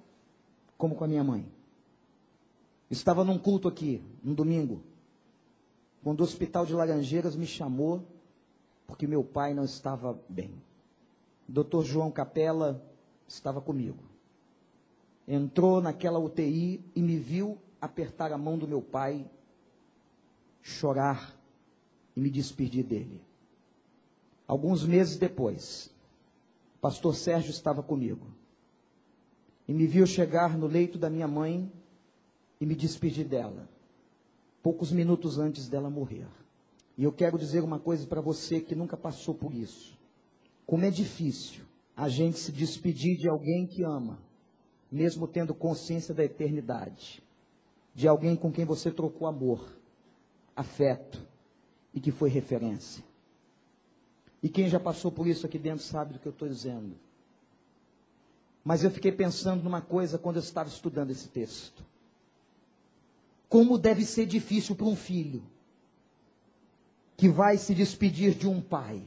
como 0.76 0.94
com 0.94 1.04
a 1.04 1.08
minha 1.08 1.24
mãe. 1.24 1.46
Estava 2.90 3.24
num 3.24 3.38
culto 3.38 3.68
aqui, 3.68 4.02
num 4.22 4.34
domingo, 4.34 4.82
quando 6.02 6.20
o 6.20 6.24
hospital 6.24 6.66
de 6.66 6.72
Laranjeiras 6.72 7.36
me 7.36 7.46
chamou 7.46 8.04
porque 8.86 9.06
meu 9.06 9.22
pai 9.22 9.54
não 9.54 9.64
estava 9.64 10.18
bem. 10.28 10.50
Doutor 11.46 11.84
João 11.84 12.10
Capela 12.10 12.84
estava 13.28 13.60
comigo. 13.60 14.02
Entrou 15.28 15.80
naquela 15.80 16.18
UTI 16.18 16.84
e 16.94 17.00
me 17.00 17.16
viu 17.16 17.56
apertar 17.80 18.32
a 18.32 18.38
mão 18.38 18.58
do 18.58 18.66
meu 18.66 18.82
pai, 18.82 19.24
chorar 20.60 21.38
e 22.16 22.20
me 22.20 22.28
despedir 22.30 22.84
dele. 22.84 23.20
Alguns 24.50 24.84
meses 24.84 25.16
depois, 25.16 25.94
o 26.74 26.80
pastor 26.80 27.14
Sérgio 27.14 27.52
estava 27.52 27.84
comigo 27.84 28.26
e 29.68 29.72
me 29.72 29.86
viu 29.86 30.04
chegar 30.04 30.58
no 30.58 30.66
leito 30.66 30.98
da 30.98 31.08
minha 31.08 31.28
mãe 31.28 31.70
e 32.60 32.66
me 32.66 32.74
despedir 32.74 33.28
dela, 33.28 33.68
poucos 34.60 34.90
minutos 34.90 35.38
antes 35.38 35.68
dela 35.68 35.88
morrer. 35.88 36.26
E 36.98 37.04
eu 37.04 37.12
quero 37.12 37.38
dizer 37.38 37.62
uma 37.62 37.78
coisa 37.78 38.04
para 38.08 38.20
você 38.20 38.60
que 38.60 38.74
nunca 38.74 38.96
passou 38.96 39.36
por 39.36 39.54
isso. 39.54 39.96
Como 40.66 40.84
é 40.84 40.90
difícil 40.90 41.62
a 41.96 42.08
gente 42.08 42.40
se 42.40 42.50
despedir 42.50 43.18
de 43.18 43.28
alguém 43.28 43.68
que 43.68 43.84
ama, 43.84 44.18
mesmo 44.90 45.28
tendo 45.28 45.54
consciência 45.54 46.12
da 46.12 46.24
eternidade, 46.24 47.22
de 47.94 48.08
alguém 48.08 48.34
com 48.34 48.50
quem 48.50 48.64
você 48.64 48.90
trocou 48.90 49.28
amor, 49.28 49.78
afeto 50.56 51.24
e 51.94 52.00
que 52.00 52.10
foi 52.10 52.28
referência. 52.28 53.08
E 54.42 54.48
quem 54.48 54.68
já 54.68 54.80
passou 54.80 55.12
por 55.12 55.26
isso 55.26 55.44
aqui 55.46 55.58
dentro 55.58 55.84
sabe 55.84 56.14
do 56.14 56.18
que 56.18 56.26
eu 56.26 56.32
estou 56.32 56.48
dizendo. 56.48 56.96
Mas 58.64 58.84
eu 58.84 58.90
fiquei 58.90 59.12
pensando 59.12 59.62
numa 59.62 59.80
coisa 59.80 60.18
quando 60.18 60.36
eu 60.36 60.42
estava 60.42 60.68
estudando 60.68 61.10
esse 61.10 61.28
texto. 61.28 61.84
Como 63.48 63.78
deve 63.78 64.04
ser 64.04 64.26
difícil 64.26 64.76
para 64.76 64.86
um 64.86 64.96
filho 64.96 65.42
que 67.16 67.28
vai 67.28 67.58
se 67.58 67.74
despedir 67.74 68.34
de 68.34 68.48
um 68.48 68.60
pai 68.60 69.02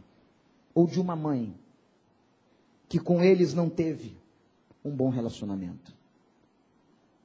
ou 0.73 0.85
de 0.85 0.99
uma 0.99 1.15
mãe 1.15 1.55
que 2.87 2.99
com 2.99 3.23
eles 3.23 3.53
não 3.53 3.69
teve 3.69 4.15
um 4.83 4.91
bom 4.91 5.09
relacionamento. 5.09 5.95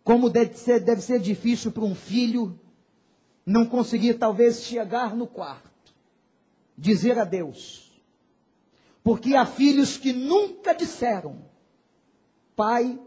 Como 0.02 0.30
deve 0.30 0.54
ser, 0.54 0.80
deve 0.80 1.02
ser 1.02 1.20
difícil 1.20 1.72
para 1.72 1.84
um 1.84 1.94
filho 1.94 2.58
não 3.44 3.66
conseguir 3.66 4.14
talvez 4.14 4.62
chegar 4.62 5.14
no 5.14 5.26
quarto, 5.26 5.94
dizer 6.76 7.18
a 7.18 7.24
Deus, 7.24 7.87
porque 9.08 9.34
há 9.34 9.46
filhos 9.46 9.96
que 9.96 10.12
nunca 10.12 10.74
disseram: 10.74 11.38
Pai, 12.54 13.00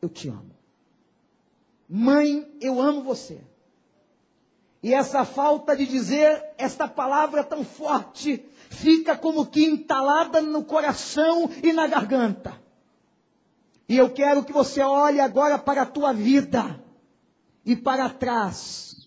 eu 0.00 0.08
te 0.08 0.26
amo. 0.26 0.56
Mãe, 1.86 2.50
eu 2.58 2.80
amo 2.80 3.02
você. 3.02 3.38
E 4.82 4.94
essa 4.94 5.26
falta 5.26 5.76
de 5.76 5.84
dizer 5.84 6.42
esta 6.56 6.88
palavra 6.88 7.44
tão 7.44 7.66
forte 7.66 8.42
fica 8.70 9.14
como 9.14 9.44
que 9.44 9.62
entalada 9.62 10.40
no 10.40 10.64
coração 10.64 11.50
e 11.62 11.70
na 11.70 11.86
garganta. 11.86 12.58
E 13.86 13.98
eu 13.98 14.08
quero 14.08 14.42
que 14.44 14.54
você 14.54 14.80
olhe 14.80 15.20
agora 15.20 15.58
para 15.58 15.82
a 15.82 15.86
tua 15.86 16.14
vida 16.14 16.82
e 17.62 17.76
para 17.76 18.08
trás. 18.08 19.06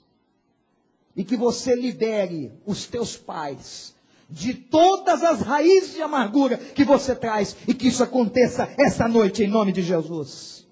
E 1.16 1.24
que 1.24 1.36
você 1.36 1.74
libere 1.74 2.54
os 2.68 2.86
teus 2.86 3.18
pais 3.18 3.95
de 4.30 4.53
todas 4.53 5.23
as 5.23 5.41
raízes 5.41 5.93
de 5.93 6.01
amargura 6.01 6.57
que 6.57 6.84
você 6.84 7.15
traz 7.15 7.55
e 7.67 7.73
que 7.73 7.88
isso 7.88 8.03
aconteça 8.03 8.73
esta 8.78 9.07
noite 9.07 9.43
em 9.43 9.47
nome 9.47 9.71
de 9.71 9.82
Jesus. 9.82 10.67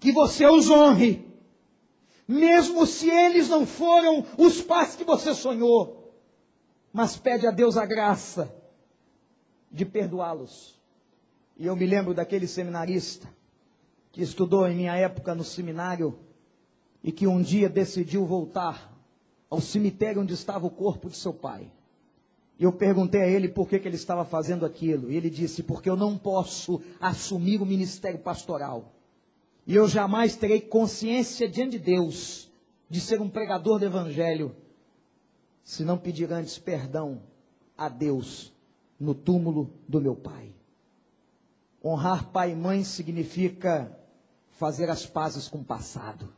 Que 0.00 0.10
você 0.10 0.46
os 0.46 0.68
honre, 0.68 1.24
mesmo 2.26 2.86
se 2.86 3.08
eles 3.08 3.48
não 3.48 3.64
foram 3.64 4.26
os 4.36 4.60
pais 4.60 4.96
que 4.96 5.04
você 5.04 5.34
sonhou, 5.34 6.14
mas 6.92 7.16
pede 7.16 7.46
a 7.46 7.50
Deus 7.50 7.76
a 7.76 7.86
graça 7.86 8.52
de 9.70 9.84
perdoá-los. 9.84 10.80
E 11.56 11.66
eu 11.66 11.76
me 11.76 11.86
lembro 11.86 12.12
daquele 12.12 12.46
seminarista 12.46 13.28
que 14.10 14.20
estudou 14.20 14.68
em 14.68 14.76
minha 14.76 14.96
época 14.96 15.34
no 15.34 15.44
seminário 15.44 16.18
e 17.02 17.10
que 17.10 17.26
um 17.26 17.40
dia 17.40 17.68
decidiu 17.68 18.26
voltar 18.26 18.92
ao 19.48 19.60
cemitério 19.60 20.22
onde 20.22 20.34
estava 20.34 20.66
o 20.66 20.70
corpo 20.70 21.08
de 21.08 21.16
seu 21.16 21.32
pai. 21.32 21.70
E 22.58 22.64
eu 22.64 22.72
perguntei 22.72 23.22
a 23.22 23.28
ele 23.28 23.48
por 23.48 23.68
que, 23.68 23.78
que 23.78 23.88
ele 23.88 23.96
estava 23.96 24.24
fazendo 24.24 24.64
aquilo. 24.64 25.10
E 25.10 25.16
ele 25.16 25.30
disse: 25.30 25.62
Porque 25.62 25.88
eu 25.88 25.96
não 25.96 26.16
posso 26.16 26.80
assumir 27.00 27.60
o 27.60 27.66
ministério 27.66 28.18
pastoral. 28.18 28.92
E 29.66 29.74
eu 29.74 29.88
jamais 29.88 30.36
terei 30.36 30.60
consciência 30.60 31.48
diante 31.48 31.78
de 31.78 31.84
Deus 31.84 32.50
de 32.88 33.00
ser 33.00 33.20
um 33.20 33.28
pregador 33.28 33.78
do 33.78 33.86
Evangelho, 33.86 34.54
se 35.62 35.84
não 35.84 35.96
pedir 35.96 36.30
antes 36.32 36.58
perdão 36.58 37.22
a 37.76 37.88
Deus 37.88 38.52
no 39.00 39.14
túmulo 39.14 39.72
do 39.88 40.00
meu 40.00 40.14
pai. 40.14 40.54
Honrar 41.84 42.30
pai 42.30 42.52
e 42.52 42.54
mãe 42.54 42.84
significa 42.84 43.98
fazer 44.50 44.90
as 44.90 45.06
pazes 45.06 45.48
com 45.48 45.58
o 45.58 45.64
passado. 45.64 46.32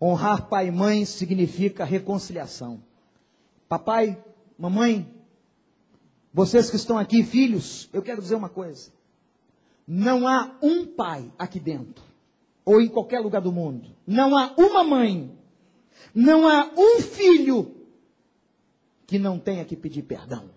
Honrar 0.00 0.48
pai 0.48 0.68
e 0.68 0.72
mãe 0.72 1.04
significa 1.04 1.84
reconciliação. 1.84 2.82
Papai, 3.68 4.18
Mamãe, 4.60 5.10
vocês 6.34 6.68
que 6.68 6.76
estão 6.76 6.98
aqui, 6.98 7.24
filhos, 7.24 7.88
eu 7.94 8.02
quero 8.02 8.20
dizer 8.20 8.34
uma 8.34 8.50
coisa. 8.50 8.92
Não 9.88 10.28
há 10.28 10.54
um 10.62 10.84
pai 10.84 11.32
aqui 11.38 11.58
dentro 11.58 12.04
ou 12.62 12.78
em 12.78 12.86
qualquer 12.86 13.20
lugar 13.20 13.40
do 13.40 13.50
mundo, 13.50 13.96
não 14.06 14.36
há 14.36 14.52
uma 14.58 14.84
mãe, 14.84 15.34
não 16.14 16.46
há 16.46 16.70
um 16.76 17.00
filho 17.00 17.74
que 19.06 19.18
não 19.18 19.38
tenha 19.38 19.64
que 19.64 19.74
pedir 19.74 20.02
perdão. 20.02 20.50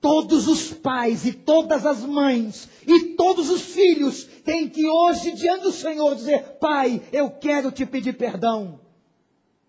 Todos 0.00 0.48
os 0.48 0.72
pais 0.72 1.24
e 1.24 1.32
todas 1.32 1.86
as 1.86 2.00
mães 2.00 2.68
e 2.84 3.14
todos 3.14 3.48
os 3.48 3.62
filhos 3.62 4.24
têm 4.44 4.68
que 4.68 4.84
hoje, 4.84 5.30
diante 5.30 5.62
do 5.62 5.72
Senhor, 5.72 6.16
dizer: 6.16 6.58
Pai, 6.58 7.00
eu 7.12 7.30
quero 7.30 7.70
te 7.70 7.86
pedir 7.86 8.14
perdão 8.14 8.80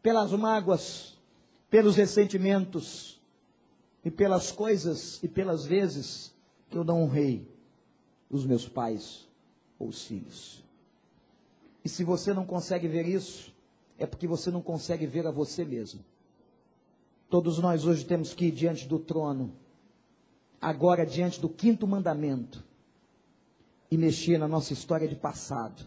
pelas 0.01 0.31
mágoas, 0.31 1.14
pelos 1.75 1.97
ressentimentos 1.97 3.21
e 4.01 4.09
pelas 4.09 4.49
coisas 4.49 5.21
e 5.21 5.27
pelas 5.27 5.65
vezes 5.65 6.33
que 6.69 6.77
eu 6.77 6.85
não 6.85 7.03
honrei 7.03 7.45
os 8.29 8.45
meus 8.45 8.65
pais 8.65 9.27
ou 9.77 9.89
os 9.89 10.05
filhos. 10.05 10.63
E 11.83 11.89
se 11.89 12.01
você 12.05 12.33
não 12.33 12.45
consegue 12.45 12.87
ver 12.87 13.05
isso, 13.05 13.53
é 13.97 14.05
porque 14.05 14.25
você 14.25 14.49
não 14.49 14.61
consegue 14.61 15.05
ver 15.05 15.27
a 15.27 15.31
você 15.31 15.65
mesmo. 15.65 15.99
Todos 17.29 17.59
nós 17.59 17.83
hoje 17.83 18.05
temos 18.05 18.33
que 18.33 18.45
ir 18.45 18.51
diante 18.51 18.87
do 18.87 18.97
trono, 18.97 19.51
agora 20.61 21.05
diante 21.05 21.41
do 21.41 21.49
quinto 21.49 21.85
mandamento, 21.85 22.63
e 23.91 23.97
mexer 23.97 24.37
na 24.37 24.47
nossa 24.47 24.71
história 24.71 25.09
de 25.09 25.15
passado. 25.17 25.85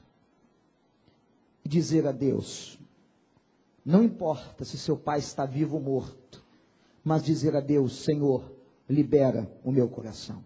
E 1.65 1.69
dizer 1.71 2.07
a 2.07 2.13
Deus: 2.13 2.78
não 3.89 4.03
importa 4.03 4.67
se 4.67 4.77
seu 4.77 4.99
pai 4.99 5.19
está 5.19 5.47
vivo 5.47 5.77
ou 5.77 5.83
morto, 5.83 6.45
mas 7.03 7.25
dizer 7.25 7.57
a 7.57 7.61
Deus: 7.61 8.05
Senhor, 8.05 8.53
libera 8.87 9.51
o 9.65 9.73
meu 9.73 9.89
coração. 9.89 10.45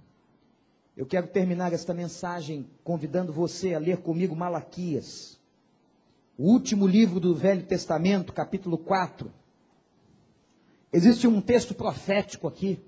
Eu 0.97 1.05
quero 1.05 1.27
terminar 1.27 1.73
esta 1.73 1.93
mensagem 1.93 2.71
convidando 2.85 3.33
você 3.33 3.75
a 3.75 3.81
ler 3.81 3.97
comigo 3.97 4.37
Malaquias, 4.37 5.41
o 6.39 6.53
último 6.53 6.87
livro 6.87 7.19
do 7.19 7.35
Velho 7.35 7.65
Testamento, 7.65 8.33
capítulo 8.33 8.79
4. 8.79 9.29
Existe 10.93 11.27
um 11.27 11.41
texto 11.41 11.75
profético 11.75 12.47
aqui. 12.47 12.79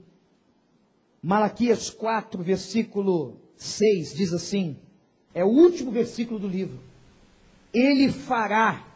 Malaquias 1.20 1.90
4, 1.90 2.40
versículo 2.44 3.40
6 3.56 4.14
diz 4.14 4.32
assim: 4.32 4.78
é 5.34 5.44
o 5.44 5.48
último 5.48 5.90
versículo 5.90 6.38
do 6.38 6.46
livro. 6.46 6.78
Ele 7.72 8.12
fará 8.12 8.93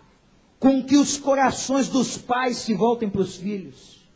com 0.58 0.82
que 0.82 0.96
os 0.96 1.16
corações 1.16 1.88
dos 1.88 2.18
pais 2.18 2.56
se 2.58 2.74
voltem 2.74 3.08
para 3.08 3.20
os 3.20 3.36
filhos, 3.36 4.06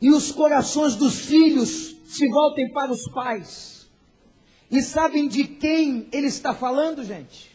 e 0.00 0.10
os 0.10 0.32
corações 0.32 0.96
dos 0.96 1.20
filhos 1.20 1.96
se 2.06 2.28
voltem 2.28 2.70
para 2.72 2.92
os 2.92 3.08
pais 3.12 3.74
e 4.70 4.82
sabem 4.82 5.28
de 5.28 5.44
quem 5.44 6.08
ele 6.10 6.26
está 6.26 6.52
falando, 6.52 7.04
gente? 7.04 7.54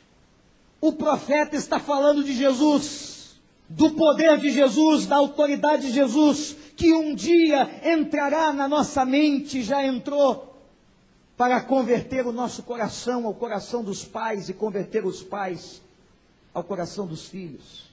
O 0.80 0.93
profeta 0.93 1.55
está 1.55 1.77
falando 1.77 2.23
de 2.23 2.34
Jesus, 2.34 3.41
do 3.67 3.91
poder 3.91 4.38
de 4.38 4.49
Jesus, 4.49 5.05
da 5.05 5.17
autoridade 5.17 5.88
de 5.88 5.91
Jesus, 5.91 6.55
que 6.77 6.93
um 6.93 7.13
dia 7.13 7.69
entrará 7.84 8.53
na 8.53 8.69
nossa 8.69 9.03
mente, 9.03 9.61
já 9.61 9.86
entrou, 9.86 10.55
para 11.36 11.59
converter 11.61 12.25
o 12.25 12.32
nosso 12.32 12.63
coração 12.63 13.25
ao 13.25 13.34
coração 13.34 13.84
dos 13.84 14.05
pais 14.05 14.47
e 14.47 14.53
converter 14.53 15.05
os 15.05 15.21
pais 15.21 15.82
ao 16.53 16.63
coração 16.63 17.05
dos 17.05 17.27
filhos. 17.27 17.88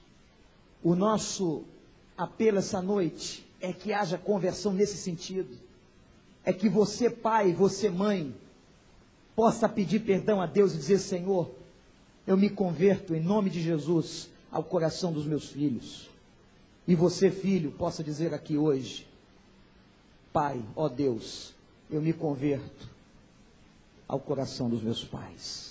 O 0.87 0.95
nosso 0.95 1.65
apelo 2.17 2.59
essa 2.59 2.81
noite 2.81 3.45
é 3.59 3.73
que 3.73 3.91
haja 3.91 4.17
conversão 4.17 4.71
nesse 4.71 4.95
sentido. 4.95 5.57
É 6.45 6.53
que 6.53 6.69
você, 6.69 7.09
pai, 7.09 7.51
você, 7.51 7.89
mãe, 7.89 8.33
possa 9.35 9.67
pedir 9.67 9.99
perdão 9.99 10.41
a 10.41 10.45
Deus 10.45 10.73
e 10.73 10.77
dizer: 10.77 10.99
Senhor, 10.99 11.51
eu 12.25 12.37
me 12.37 12.49
converto 12.49 13.13
em 13.13 13.19
nome 13.19 13.49
de 13.49 13.61
Jesus 13.61 14.29
ao 14.49 14.63
coração 14.63 15.11
dos 15.11 15.25
meus 15.25 15.49
filhos. 15.49 16.09
E 16.87 16.95
você, 16.95 17.29
filho, 17.29 17.69
possa 17.69 18.01
dizer 18.01 18.33
aqui 18.33 18.57
hoje: 18.57 19.05
Pai, 20.31 20.63
ó 20.73 20.87
Deus, 20.87 21.53
eu 21.91 22.01
me 22.01 22.13
converto 22.13 22.89
ao 24.07 24.21
coração 24.21 24.69
dos 24.69 24.81
meus 24.81 25.03
pais. 25.03 25.66